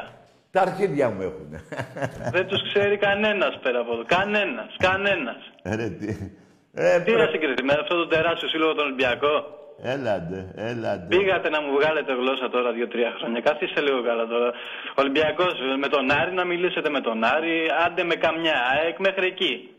[0.50, 1.50] Τα αρχίδια μου έχουν.
[2.36, 4.04] Δεν τους ξέρει κανένας πέρα από εδώ.
[4.06, 4.76] Κανένας.
[4.78, 5.36] Κανένας.
[5.64, 6.08] Ρε τι.
[6.74, 9.32] Ε, Τι να συγκριθεί με αυτό το τεράστιο σύλλογο τον Ολυμπιακό;
[9.82, 11.16] Έλαντε, έλαντε.
[11.16, 13.40] Πήγατε να μου βγάλετε γλώσσα τώρα δύο-τρία χρόνια.
[13.40, 14.52] Καθίστε λίγο καλά τώρα.
[14.94, 17.70] Ολυμπιακός με τον Άρη να μιλήσετε με τον Άρη.
[17.86, 19.74] Άντε με καμιά ΑΕΚ μέχρι εκεί.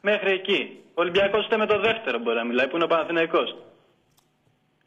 [0.00, 0.82] Μέχρι εκεί.
[0.88, 3.56] Ο Ολυμπιακός είστε με το δεύτερο μπορεί να μιλάει που είναι ο Παναθηναϊκός.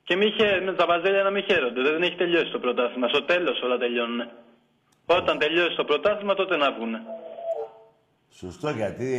[0.04, 1.82] Και μη χαίρε, με τα βαζέλια να μην χαίρονται.
[1.82, 3.08] Δεν έχει τελειώσει το πρωτάθλημα.
[3.08, 4.30] Στο τέλος όλα τελειώνουν.
[5.06, 6.96] Όταν τελειώσει το πρωτάθλημα τότε να βγουν.
[8.30, 9.12] Σωστό, γιατί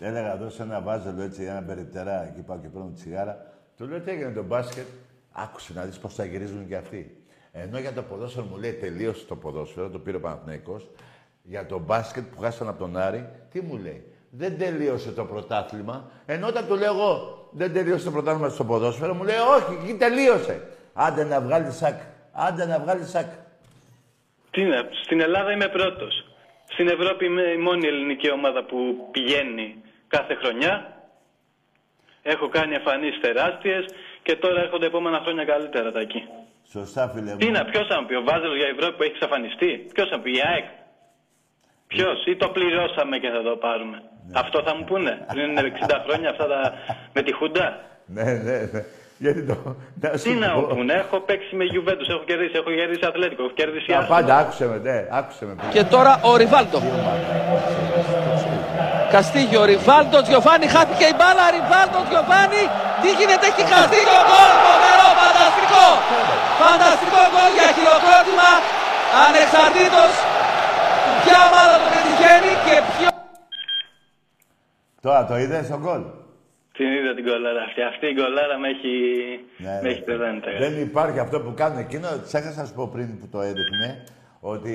[0.00, 3.55] έλεγα εδώ σε ένα βάζελο έτσι, ένα περιπτερά, εκεί πάω και παίρνω τη τσιγάρα.
[3.78, 4.86] Του λέω τι έγινε το μπάσκετ;
[5.32, 7.16] Άκουσε να δεις πώς τα γυρίζουν και αυτοί.
[7.52, 10.86] Ενώ για το ποδόσφαιρο μου λέει τελείωσε το ποδόσφαιρο, το πήρε ο Παναθηναϊκός.
[11.42, 16.10] Για το μπάσκετ που χάσαν από τον Άρη, τι μου λέει; Δεν τελείωσε το πρωτάθλημα.
[16.26, 19.94] Ενώ όταν του λέω εγώ δεν τελείωσε το πρωτάθλημα στο ποδόσφαιρο, μου λέει όχι, εκεί
[19.96, 20.68] τελείωσε.
[20.92, 22.00] Άντε να βγάλει σακ.
[22.32, 23.26] Άντε να βγάλει σακ.
[24.50, 26.24] Τι να, στην Ελλάδα είμαι πρώτος.
[26.68, 29.76] Στην Ευρώπη είμαι η μόνη ελληνική ομάδα που πηγαίνει
[30.08, 30.95] κάθε χρονιά.
[32.34, 33.84] Έχω κάνει εμφανίσεις τεράστιες
[34.22, 36.22] και τώρα έρχονται επόμενα χρόνια καλύτερα τα εκεί.
[36.72, 37.36] Σωστά, φίλε μου.
[37.36, 40.16] Τι να, ποιος θα μου πει, ο Βάζελος για Ευρώπη που έχει εξαφανιστεί; Ποιος θα
[40.16, 40.64] μου πει, η ΑΕΚ;
[41.86, 43.96] Ποιος, ή το πληρώσαμε και θα το πάρουμε;
[44.42, 45.12] Αυτό θα μου πούνε.
[45.32, 46.60] Πριν 60 χρόνια αυτά τα...
[47.12, 47.66] με τη Χούντα;
[48.16, 48.82] Ναι, ναι, ναι.
[49.18, 49.56] Γιατί το...
[50.00, 50.60] Να Τι σου να πω.
[50.60, 54.08] μου πούνε, έχω παίξει με Γιουβέντους, έχω κερδίσει, έχω κερδίσει Ατλέτικο, έχω κερδίσει Τα Arsenal.
[54.08, 55.54] πάντα, άκουσε με, ναι, άκουσε με.
[55.72, 56.78] Και τώρα ο Ριβάλτο.
[59.14, 62.62] Καστίγιο, Ριβάλτος, Τζιοφάνι, χάθηκε η μπάλα, Ριβάλτος, Τζιοφάνι.
[63.02, 65.86] Τι γίνεται, έχει Καστίγιο, γκολ, φοβερό, φανταστικό.
[66.60, 68.50] Φανταστικό γκολ για χειροκρότημα,
[69.24, 70.12] ανεξαρτήτως
[71.22, 73.08] ποια ομάδα το πετυχαίνει και ποιο...
[75.04, 76.02] Τώρα το είδες τον γκολ;
[76.76, 77.80] Την είδα την κολάρα αυτή.
[77.82, 78.94] Αυτή η κολάρα με έχει,
[79.56, 79.88] Ναι, με ναι.
[79.88, 82.08] έχει πεθάνει τα Δεν υπάρχει αυτό που κάνουν εκείνο.
[82.28, 83.88] Ξέχασα να σου πω πριν που το έδειχνε
[84.40, 84.74] ότι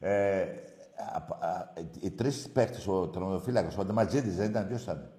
[0.00, 0.44] ε, α, α,
[2.00, 5.10] οι τρεις παίκτες, ο τερματοφύλακα, ο Αντεματζίδη δεν ήταν, ποιος ήταν;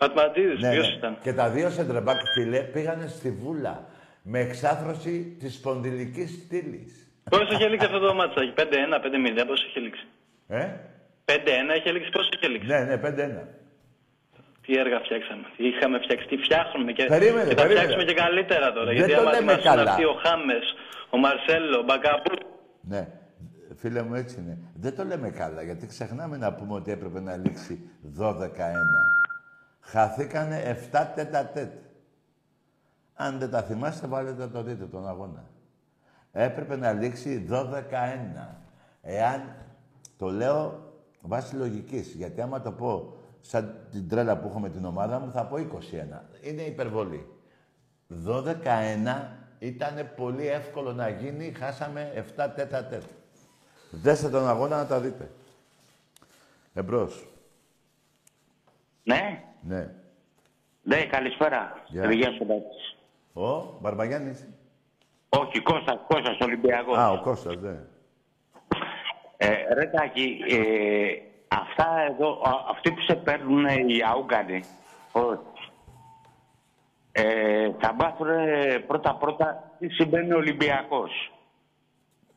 [0.00, 0.94] Ο Ατματζίδης, Ναι, ποιος ναι.
[0.94, 3.84] ήταν; Και τα δύο σεντρεμπάκ φίλε πήγανε στη βούλα
[4.22, 7.08] με εξάθρωση της σπονδυλική στήλης.
[7.30, 10.06] Πόσο είχε λήξει αυτό το μάτσο, 5-1, 5-0, πόσο είχε λήξει;
[10.48, 10.66] Ε;
[11.24, 13.48] 5-1 είχε λήξει, πόσο είχε λήξει; Ναι, ναι, 5-1.
[14.66, 15.42] Τι έργα φτιάξαμε.
[15.56, 17.80] Τι είχαμε φτιάξει, τι φτιάχνουμε και, Περίμενε, και θα περίμενε.
[17.80, 18.86] φτιάξουμε και καλύτερα τώρα.
[18.86, 19.90] Δεν γιατί το άμα λέμε ετοιμαστούν καλά.
[19.90, 20.64] αυτοί ο Χάμες,
[21.10, 22.34] ο Μαρσέλο, ο Μπακαμπού.
[22.92, 23.02] Ναι,
[23.84, 24.58] φίλε μου έτσι είναι.
[24.74, 28.48] Δεν το λέμε καλά, γιατί ξεχνάμε να πούμε ότι έπρεπε να λήξει 12-1.
[29.80, 31.72] Χαθήκανε 7 τέτα τέτ.
[33.14, 35.44] Αν δεν τα θυμάστε, βάλετε να το δείτε τον αγώνα.
[36.32, 37.52] Έπρεπε να λήξει 12-1.
[39.02, 39.54] Εάν
[40.16, 44.84] το λέω βάσει λογικής, γιατί άμα το πω σαν την τρέλα που έχω με την
[44.84, 45.66] ομάδα μου, θα πω 21.
[46.40, 47.26] Είναι υπερβολή.
[48.26, 48.54] 12-1
[49.58, 53.02] ήταν πολύ εύκολο να γίνει, χάσαμε 7 τέτα τέτ.
[54.02, 55.30] Δέστε τον αγώνα να τα δείτε.
[56.74, 57.26] Εμπρός.
[59.02, 59.90] Ναι, Ναι.
[60.82, 61.82] ναι, καλησπέρα.
[61.86, 62.12] Γεια.
[62.12, 62.96] Γεια σου, Τάκης.
[63.32, 64.48] Ο Μπαρμπαγιάννης.
[65.28, 66.96] Όχι, Κώστας, Κώστας Ολυμπιακός.
[66.98, 67.78] Α, ο Κώστας, ναι.
[69.36, 70.56] Ε, ρε Τάκη, ε,
[71.48, 74.64] αυτά εδώ, α- αυτοί που σε παίρνουν οι Αούγκανοι,
[75.12, 75.52] ο-
[77.12, 78.26] ε, θα μάθουν
[78.86, 81.32] πρώτα-πρώτα τι σημαίνει Ολυμπιακός.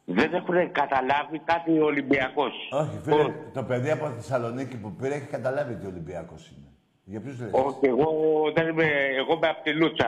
[0.09, 2.53] Δεν έχουν καταλάβει κάτι ο Ολυμπιακός.
[2.71, 6.67] Όχι, φίλε, το παιδί από τη Θεσσαλονίκη που πήρε έχει καταλάβει ότι ο Ολυμπιακός είναι.
[7.03, 8.11] Για ποιους λες; Όχι, εγώ
[8.55, 8.85] δεν είμαι,
[9.17, 10.05] εγώ είμαι από τη Λούτσα,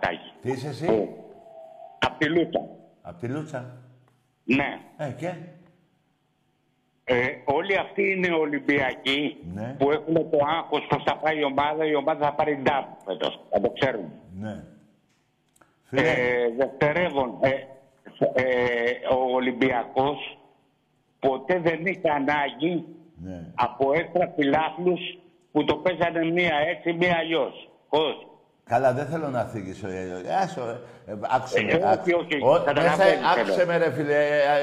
[0.00, 0.32] Τάκη.
[0.42, 1.08] Τι είσαι εσύ,
[1.98, 2.60] Από τη Λούτσα.
[3.02, 3.76] από τη Λούτσα;
[4.44, 4.78] Ναι.
[4.96, 5.32] Ε, και;
[7.04, 9.74] Ε, όλοι αυτοί είναι Ολυμπιακοί Ναι.
[9.78, 13.40] που έχουν το άγχος πως θα πάει η ομάδα, η ομάδα θα πάρει ντάπ φέτος.
[13.50, 14.10] Θα το ξέρουμε.
[14.38, 14.64] Ναι.
[15.90, 17.50] Ε, δευτερεύον, ε,
[18.34, 18.44] ε,
[19.14, 20.38] ο Ολυμπιακός
[21.18, 22.84] ποτέ δεν είχε ανάγκη
[23.24, 23.44] Ναι.
[23.54, 25.00] από έξτρα φιλάθλους
[25.52, 27.70] που το παίζανε μία έτσι, μία αλλιώς.
[27.88, 28.26] Όχι.
[28.68, 29.82] Καλά, δεν θέλω να θίγεις.
[29.82, 31.70] Ε, ε, άσο, ε, ε, άκουσε με.
[31.72, 33.40] Ε, όχι, άκου- όχι, Ο- καταλαβαίνεις, μέσα- θέλω.
[33.48, 34.16] Άκουσε με ρε φίλε,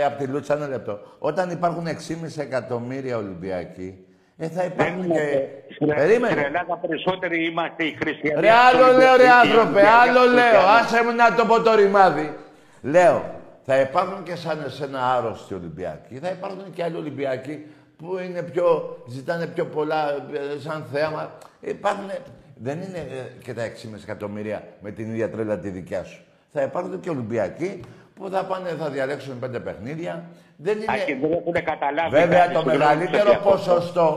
[0.05, 0.99] από τη Λούτσα ένα λεπτό.
[1.19, 4.05] Όταν υπάρχουν 6,5 εκατομμύρια Ολυμπιακοί,
[4.37, 5.39] ε, θα υπάρχουν και...
[5.75, 6.41] Στην Περίμενε.
[6.41, 8.41] Ελλάδα περισσότεροι είμαστε οι χριστιανοί.
[8.41, 10.43] Ρε άλλο από λέω ρε οι- οι- άνθρωπε, οι- οι- άλλο οι- λέω.
[10.43, 10.79] χριστιανοί.
[10.79, 12.35] Άσε μου να το πω το ρημάδι.
[12.81, 13.23] Λέω,
[13.65, 16.17] Θα υπάρχουν και σαν εσένα άρρωστοι Ολυμπιακοί.
[16.17, 17.65] Θα υπάρχουν και άλλοι Ολυμπιακοί
[17.97, 21.31] που είναι πιο, ζητάνε πιο πολλά ε, σαν θέαμα.
[21.59, 22.09] Υπάρχουν,
[22.55, 23.69] δεν είναι ε, και τα 6,5
[24.03, 26.23] εκατομμύρια με την ίδια τρέλα τη δικιά σου.
[26.51, 27.79] Θα υπάρχουν και Ολυμπιακοί
[28.15, 30.23] που θα πάνε, θα διαλέξουν πέντε παιχνίδια.
[30.57, 30.85] Δεν είναι...
[30.89, 32.09] Άκη, δεν έχουν καταλάβει.
[32.09, 32.53] Βέβαια, κάτι.
[32.53, 33.49] το Συγγνώμη, μεγαλύτερο Σωτιακό.
[33.49, 34.07] ποσοστό,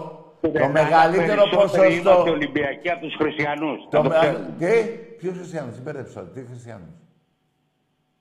[0.40, 2.11] το Ελλάδα μεγαλύτερο περισσότεροι ποσοστό...
[2.11, 3.78] Είμαστε Ολυμπιακοί από τους χριστιανούς.
[3.90, 4.51] Το με...
[4.59, 4.72] Τι,
[5.18, 6.94] ποιους χριστιανούς, τι μπέρδεψα, τι χριστιανούς;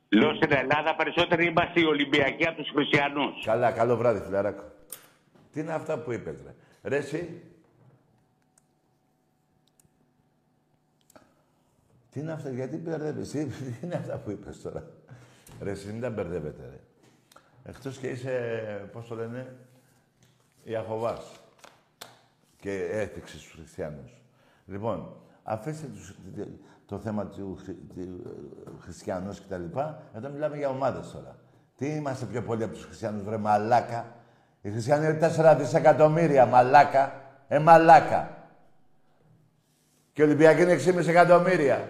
[0.10, 3.44] Λέω στην Ελλάδα περισσότεροι είμαστε οι Ολυμπιακοί από τους χριστιανούς.
[3.44, 4.64] Καλά, καλό βράδυ, φιλαράκο.
[5.52, 6.56] Τι είναι αυτά που είπες, ρε.
[6.90, 7.42] Ρε, εσύ.
[12.12, 14.88] Τι είναι αυτά, γιατί μπερδεύεσαι, τι τι είναι αυτά που είπες τώρα.
[15.62, 16.80] Ρε, εσύ μην τα μπερδεύετε, ρε.
[17.70, 19.56] Εκτός και είσαι, πώς το λένε,
[20.64, 21.40] Ιαχωβάς.
[22.60, 24.12] Και έθιξες τους χριστιανούς.
[24.66, 26.16] Λοιπόν, αφήστε τους,
[26.86, 30.02] το θέμα του, χρη- του χριστιανούς και τα λοιπά.
[30.16, 31.36] Εδώ μιλάμε για ομάδες τώρα.
[31.78, 34.06] Τι είμαστε πιο πολλοί από τους χριστιανούς, βρε μαλάκα.
[34.62, 37.22] Οι χριστιανοί είναι 4 δισεκατομμύρια, μαλάκα.
[37.48, 38.38] Ε, μαλάκα.
[40.14, 41.90] Και οι Ολυμπιακοί είναι 6,5 εκατομμύρια.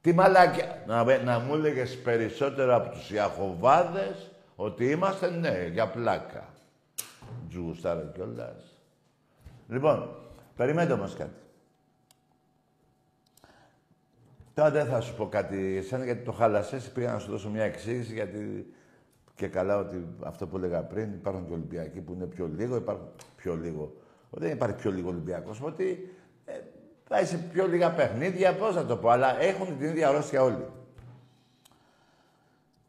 [0.00, 0.82] Τι μαλάκια.
[0.86, 6.44] Να, με- να μου έλεγες περισσότερο από τους Ιαχωβάδες ότι είμαστε, ναι, για πλάκα.
[7.50, 8.64] Του γουστάρω κιόλας.
[9.68, 10.08] Λοιπόν,
[10.56, 11.30] περιμένετε όμως κάτι.
[14.60, 16.90] Τώρα δεν θα σου πω κάτι εσένα γιατί το χάλασες.
[16.90, 18.72] Πήγα να σου δώσω μια εξήγηση γιατί
[19.34, 23.08] και καλά ότι αυτό που έλεγα πριν υπάρχουν και Ολυμπιακοί που είναι πιο λίγο, υπάρχουν
[23.36, 23.96] πιο λίγο.
[24.30, 26.52] Δεν υπάρχει πιο λίγο Ολυμπιακός, ότι ε,
[27.08, 30.66] πάει σε πιο λίγα παιχνίδια, πώς θα το πω, αλλά έχουν την ίδια αρρώστια όλοι.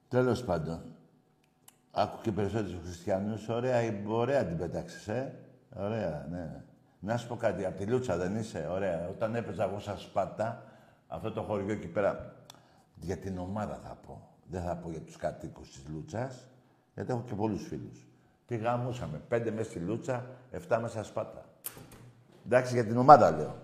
[0.07, 0.81] Τέλος πάντων,
[1.91, 5.33] άκου και περισσότερους χριστιανούς, ωραία, η- ωραία την πέταξες, ε.
[5.75, 6.63] Ωραία, ναι.
[6.99, 9.07] Να σου πω κάτι, από τη Λούτσα δεν είσαι, ωραία.
[9.09, 10.63] Όταν έπαιζα εγώ σαν Σπάτα,
[11.13, 12.35] αυτό το χωριό εκεί πέρα,
[12.95, 14.29] για την ομάδα θα πω.
[14.49, 16.49] Δεν θα πω για τους κατοίκους της Λούτσας,
[16.93, 18.05] γιατί έχω και πολλούς φίλους.
[18.45, 21.45] Τι γαμούσαμε, πέντε μέσα στη Λούτσα, εφτά μέσα Σπάτα.
[22.45, 23.55] Εντάξει, για την ομάδα λέω.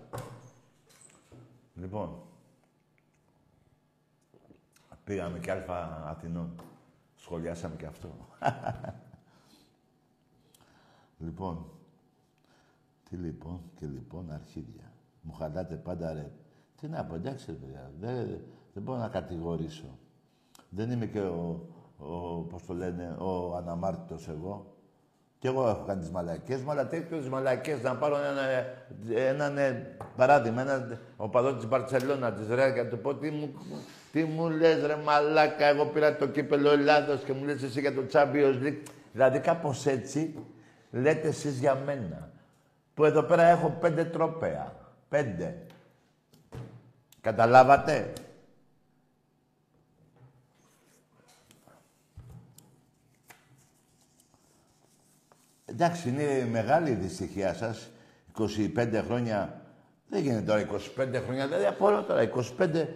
[1.74, 2.22] Λοιπόν,
[5.04, 6.54] πήγαμε και Αλφα Αθηνών.
[7.14, 8.14] Σχολιάσαμε και αυτό.
[11.24, 11.70] λοιπόν,
[13.08, 14.92] τι λοιπόν και λοιπόν αρχίδια.
[15.20, 16.30] Μου χαλάτε πάντα ρε.
[16.80, 18.40] Τι να πω, εντάξει ρε παιδιά, δεν,
[18.72, 19.98] δεν μπορώ να κατηγορήσω.
[20.68, 21.66] Δεν είμαι και ο,
[21.98, 24.76] ο πώς το λένε, ο αναμάρτητος εγώ.
[25.38, 28.42] Και εγώ έχω κάνει τις μαλακίες μου, αλλά τέτοιες μαλακίες να πάρω ένα,
[29.18, 33.52] έναν ε, παράδειγμα, έναν οπαδό της Μπαρτσελώνα, της Ρεάλ και να του πω τι μου,
[34.12, 37.94] τι μου λες ρε μαλάκα, εγώ πήρα το κύπελο Ελλάδος και μου λες εσύ για
[37.94, 38.82] το Champions League.
[39.12, 40.34] Δηλαδή κάπως έτσι
[40.90, 42.30] λέτε εσείς για μένα.
[42.94, 44.74] Που εδώ πέρα έχω πέντε τρόπαια.
[45.08, 45.66] Πέντε.
[47.28, 48.12] Καταλάβατε;
[55.64, 57.90] Εντάξει, είναι μεγάλη η δυστυχία σας.
[58.38, 59.60] 25 χρόνια.
[60.08, 60.66] Δεν γίνεται τώρα
[60.96, 61.46] 25 χρόνια.
[61.46, 62.86] Δηλαδή, απορώ τώρα 25.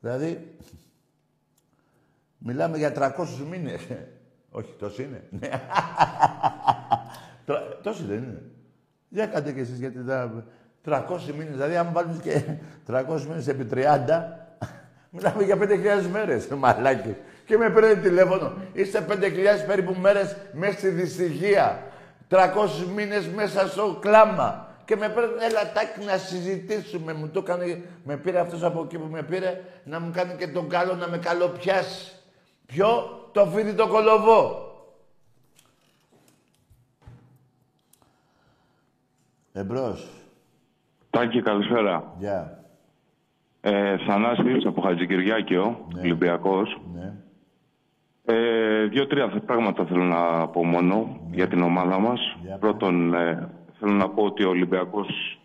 [0.00, 0.56] Δηλαδή,
[2.38, 3.80] μιλάμε για 300 μήνες.
[4.58, 5.28] Όχι, τόσο είναι.
[7.90, 7.92] Ναι.
[7.92, 8.42] Τρα- Τόσο δεν είναι.
[9.08, 10.44] Για κάντε κι εσείς γιατί τα...
[10.88, 10.98] 300
[11.38, 12.42] μήνες, δηλαδή αν βάλουμε και
[12.90, 13.76] 300 μήνες επί 30,
[15.10, 17.16] μιλάμε για 5.000 μέρες, μαλάκι.
[17.46, 18.52] Και με παίρνει τηλέφωνο.
[18.72, 19.14] Είστε 5.000
[19.66, 21.82] περίπου μέρες μέσα στη δυστυχία.
[22.30, 22.38] 300
[22.94, 24.68] μήνες μέσα στο κλάμα.
[24.84, 27.12] Και με παίρνει, έλα τάκι να συζητήσουμε.
[27.12, 30.46] Μου το έκανε, με πήρε αυτός από εκεί που με πήρε, να μου κάνει και
[30.48, 32.12] τον καλό να με καλοπιάσει.
[32.66, 32.88] Ποιο,
[33.32, 34.65] το φίδι το κολοβό.
[39.60, 40.08] Εμπρός.
[41.10, 42.14] Τάκη, καλησπέρα.
[42.18, 42.64] Γεια.
[43.60, 46.80] Ε, Θανάσης από Χατζικυριάκιο, Ολυμπιακός.
[46.94, 47.12] Ναι.
[48.24, 52.20] Ε, Δύο-τρία πράγματα θέλω να πω μόνο για την ομάδα μας.
[52.60, 53.48] Πρώτον, ε,
[53.78, 55.38] θέλω να πω ότι ο Ολυμπιακός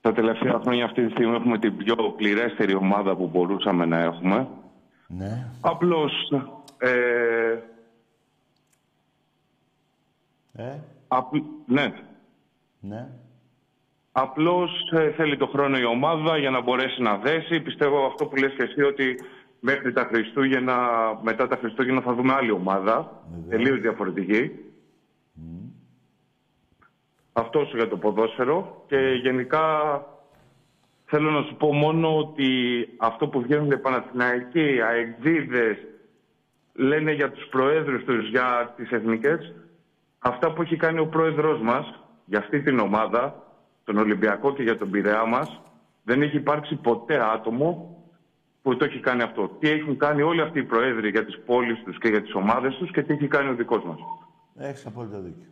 [0.00, 4.48] τα τελευταία χρόνια αυτή τη στιγμή έχουμε την πιο πληρέστερη ομάδα που μπορούσαμε να έχουμε.
[5.06, 5.46] Ναι.
[5.60, 6.12] Απλώς,
[6.78, 7.58] ε,
[10.52, 10.78] Ε,
[11.08, 11.92] απλ- ναι,
[12.80, 13.08] ναι.
[14.22, 17.60] Απλώς ε, θέλει το χρόνο η ομάδα για να μπορέσει να δέσει.
[17.60, 19.20] Πιστεύω αυτό που λες και εσύ ότι
[19.60, 20.76] μέχρι τα Χριστούγεννα,
[21.22, 23.22] μετά τα Χριστούγεννα θα δούμε άλλη ομάδα.
[23.48, 24.50] Τελείως διαφορετική.
[27.32, 28.84] Αυτός σου για το ποδόσφαιρο.
[28.86, 29.64] Και γενικά
[31.04, 32.48] θέλω να σου πω μόνο ότι
[32.96, 35.76] αυτό που βγαίνουν οι Παναθηναϊκοί, αεξίδες,
[36.74, 39.54] λένε για τους προέδρους τους, για τις εθνικές,
[40.18, 43.49] αυτά που έχει κάνει ο πρόεδρος μας για αυτή την ομάδα,
[43.84, 45.60] τον Ολυμπιακό και για τον Πειραιά μας,
[46.02, 47.96] Δεν έχει υπάρξει ποτέ άτομο
[48.62, 49.48] που το έχει κάνει αυτό.
[49.58, 52.74] Τι έχουν κάνει όλοι αυτοί οι προέδροι για τις πόλεις τους και για τις ομάδες
[52.74, 53.98] τους και τι έχει κάνει ο δικός μας.
[54.56, 55.46] Έχεις απόλυτο δίκιο.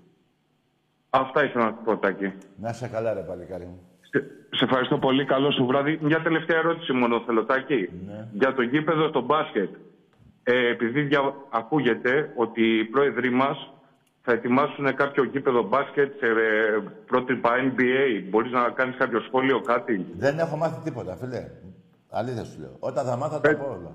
[1.11, 2.33] Αυτά ήθελα να σου πω, Τάκη.
[2.57, 3.81] Να σε καλά, ρε παλικάρι μου.
[4.01, 4.19] Σε,
[4.51, 5.25] σε ευχαριστώ πολύ.
[5.25, 5.99] Καλό σου βράδυ.
[6.03, 7.91] Μια τελευταία ερώτηση μόνο θέλω, Τάκη.
[8.07, 8.29] Ναι.
[8.33, 9.75] Για το γήπεδο στο μπάσκετ.
[10.43, 11.35] Ε, επειδή δια...
[11.51, 13.73] ακούγεται ότι οι πρόεδροι μας
[14.29, 18.29] θα ετοιμάσουν κάποιο γήπεδο μπάσκετ σε ε, πρότυπα NBA.
[18.31, 21.51] Μπορείς να κάνεις κάποιο σχόλιο, κάτι; Δεν έχω μάθει τίποτα, φίλε.
[22.11, 22.77] Αλήθεια σου λέω.
[22.79, 23.95] Όταν θα μάθω, θα τα πω όλα.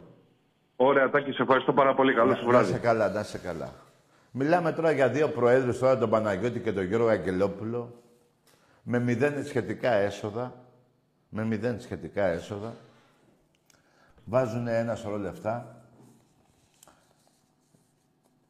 [0.75, 2.13] Ωραία, Τάκη, σε ευχαριστώ πάρα πολύ.
[2.13, 2.71] Καλό σου Να βράδυ.
[2.71, 3.73] σε καλά, να σε καλά.
[4.31, 8.01] Μιλάμε τώρα για δύο προέδρους τώρα, τον Παναγιώτη και τον Γιώργο Αγγελόπουλο,
[8.83, 10.53] με μηδέν σχετικά έσοδα,
[11.29, 12.73] με μηδέν σχετικά έσοδα.
[14.25, 15.85] Βάζουν ένα σωρό λεφτά.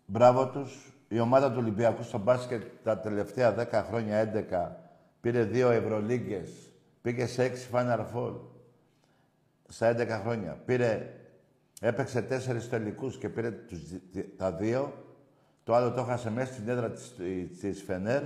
[0.06, 0.93] Μπράβο τους.
[1.14, 4.72] Η ομάδα του Ολυμπιακού στο μπάσκετ τα τελευταία 10 χρόνια, 11,
[5.22, 6.72] πήρε δύο Ευρωλίγκες.
[7.01, 8.34] Πήγε σε 6 Final Four
[9.68, 10.51] στα 11 χρόνια.
[10.66, 11.14] Πήρε,
[11.82, 14.93] έπαιξε τέσσερις τελικούς και πήρε τους, δι- τα δύο.
[15.64, 17.16] Το άλλο το έχασε μέσα στην έδρα της,
[17.59, 18.24] της Φενέρ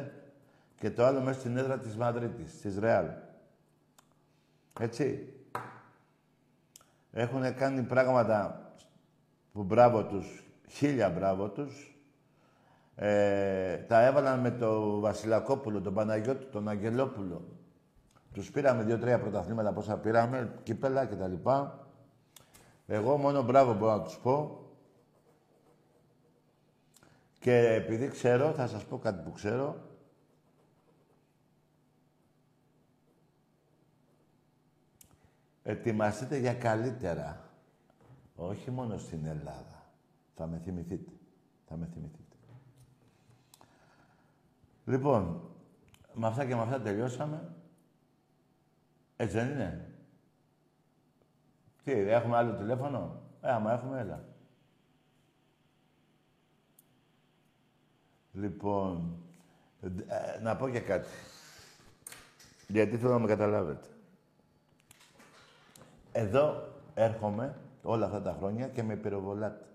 [0.79, 3.05] και το άλλο μέσα στην έδρα της Μαδρίτης, της Ρεάλ.
[4.79, 5.33] Έτσι.
[7.11, 8.71] Έχουν κάνει πράγματα
[9.53, 11.91] που μπράβο τους, χίλια μπράβο τους.
[12.99, 17.57] Ε, τα έβαλαν με τον Βασιλακόπουλο, τον Παναγιώτη, τον Αγγελόπουλο.
[18.33, 21.33] Τους πήραμε δύο-τρία πρωταθλήματα πόσα πήραμε, κύπελα κτλ.
[22.87, 24.61] Εγώ μόνο μπράβο μπορώ να τους πω.
[27.39, 29.75] Και επειδή ξέρω, θα σας πω κάτι που ξέρω.
[35.63, 37.49] Ετοιμαστείτε για καλύτερα.
[38.35, 39.91] Όχι μόνο στην Ελλάδα.
[40.35, 41.11] Θα με θυμηθείτε.
[41.67, 42.26] Θα με θυμηθείτε.
[44.88, 45.41] Λοιπόν,
[46.13, 47.55] με αυτά και με αυτά τελειώσαμε.
[49.15, 49.91] Έτσι δεν είναι;
[51.83, 54.25] Τι, έχουμε άλλο τηλέφωνο; Ε, άμα έχουμε, έλα.
[58.31, 59.17] Λοιπόν,
[59.81, 61.09] ε, να πω και κάτι.
[62.67, 63.88] Γιατί θέλω να με καταλάβετε.
[66.11, 69.65] Εδώ έρχομαι όλα αυτά τα χρόνια και με πυροβολάτε.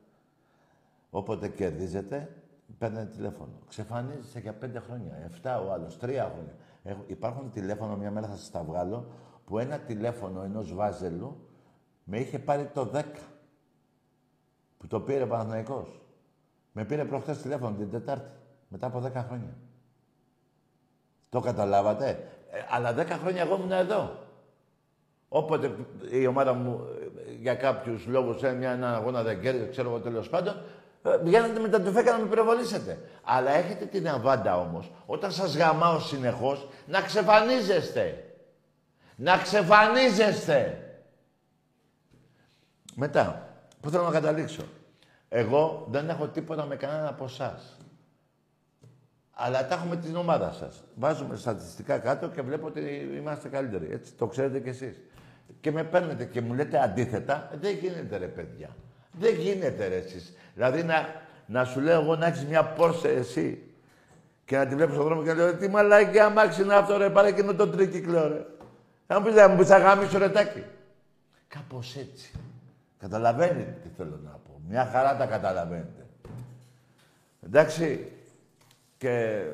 [1.10, 2.41] Όποτε κερδίζετε,
[2.78, 3.52] παίρνετε τηλέφωνο.
[3.68, 6.54] Ξεφανίζεσαι για πέντε χρόνια, εφτά ο άλλος, τρία χρόνια.
[6.82, 9.06] Έχω, υπάρχουν τηλέφωνο, μια μέρα θα σας τα βγάλω,
[9.44, 11.48] που ένα τηλέφωνο ενός Βάζελου
[12.04, 13.02] με είχε πάρει το 10.
[14.78, 16.02] Που το πήρε ο Παναθηναϊκός.
[16.72, 18.30] Με πήρε προχτές τηλέφωνο την Τετάρτη,
[18.68, 19.56] μετά από 10 χρόνια.
[21.28, 24.18] Το καταλάβατε; Ε, αλλά 10 χρόνια εγώ ήμουν εδώ.
[25.28, 25.74] Όποτε
[26.10, 26.80] η ομάδα μου
[27.28, 30.60] ε, για κάποιους λόγους μια έναν αγώνα δεν κέρδισε, ξέρω εγώ τέλος πάντων, ε,
[31.22, 32.98] βγαίνετε με τα τουφέκα να με πυροβολήσετε.
[33.22, 38.24] Αλλά έχετε την αβάντα όμως, όταν σας γαμάω συνεχώς, να ξεφανίζεστε.
[39.16, 40.86] Να ξεφανίζεστε.
[42.94, 43.48] Μετά,
[43.80, 44.62] πού θέλω να καταλήξω;
[45.28, 47.76] Εγώ δεν έχω τίποτα με κανέναν από εσάς.
[49.34, 50.84] Αλλά τα έχουμε την ομάδα σας.
[50.94, 53.88] Βάζουμε στατιστικά κάτω και βλέπω ότι είμαστε καλύτεροι.
[53.92, 55.00] Έτσι, το ξέρετε κι εσείς.
[55.60, 57.50] Και με παίρνετε και μου λέτε αντίθετα.
[57.60, 58.68] Δεν γίνεται ρε παιδιά.
[59.12, 60.32] Δεν γίνεται ρε εσείς.
[60.54, 63.72] Δηλαδή να, να σου λέω εγώ να έχεις μια πόρσε εσύ
[64.44, 67.10] και να τη βλέπω στον δρόμο και να λέω τι μαλάκι αμάξι είναι αυτό ρε
[67.10, 68.46] πάρε εκείνο το τρίκυκλο ρε.
[69.06, 70.64] Θα μου πεις να μου πεις αγάμισο ρετάκι.
[71.48, 72.32] Κάπως έτσι.
[72.98, 74.60] Καταλαβαίνετε τι θέλω να πω.
[74.68, 76.06] Μια χαρά τα καταλαβαίνετε.
[77.40, 78.12] Εντάξει.
[78.98, 79.44] Και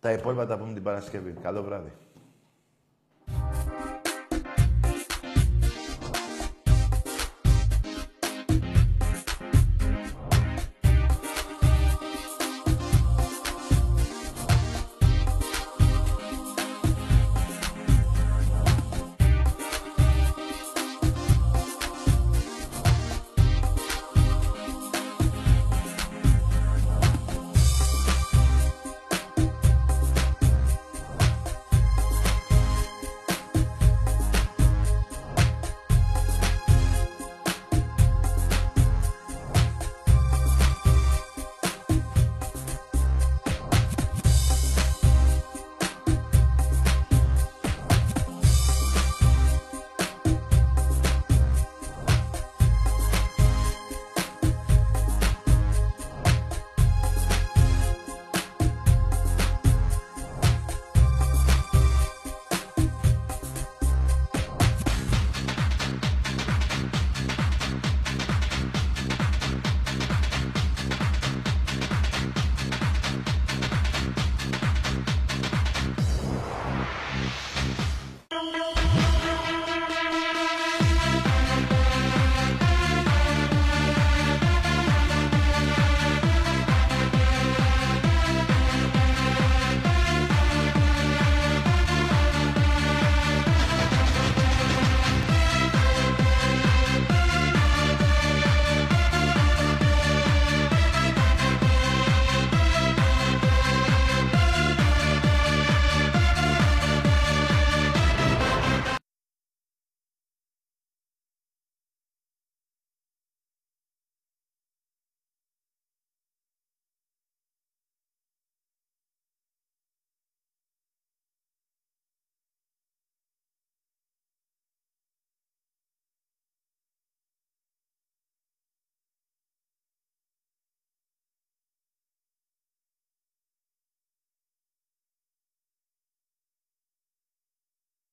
[0.00, 1.32] τα υπόλοιπα τα πούμε την Παρασκευή.
[1.42, 1.92] Καλό βράδυ.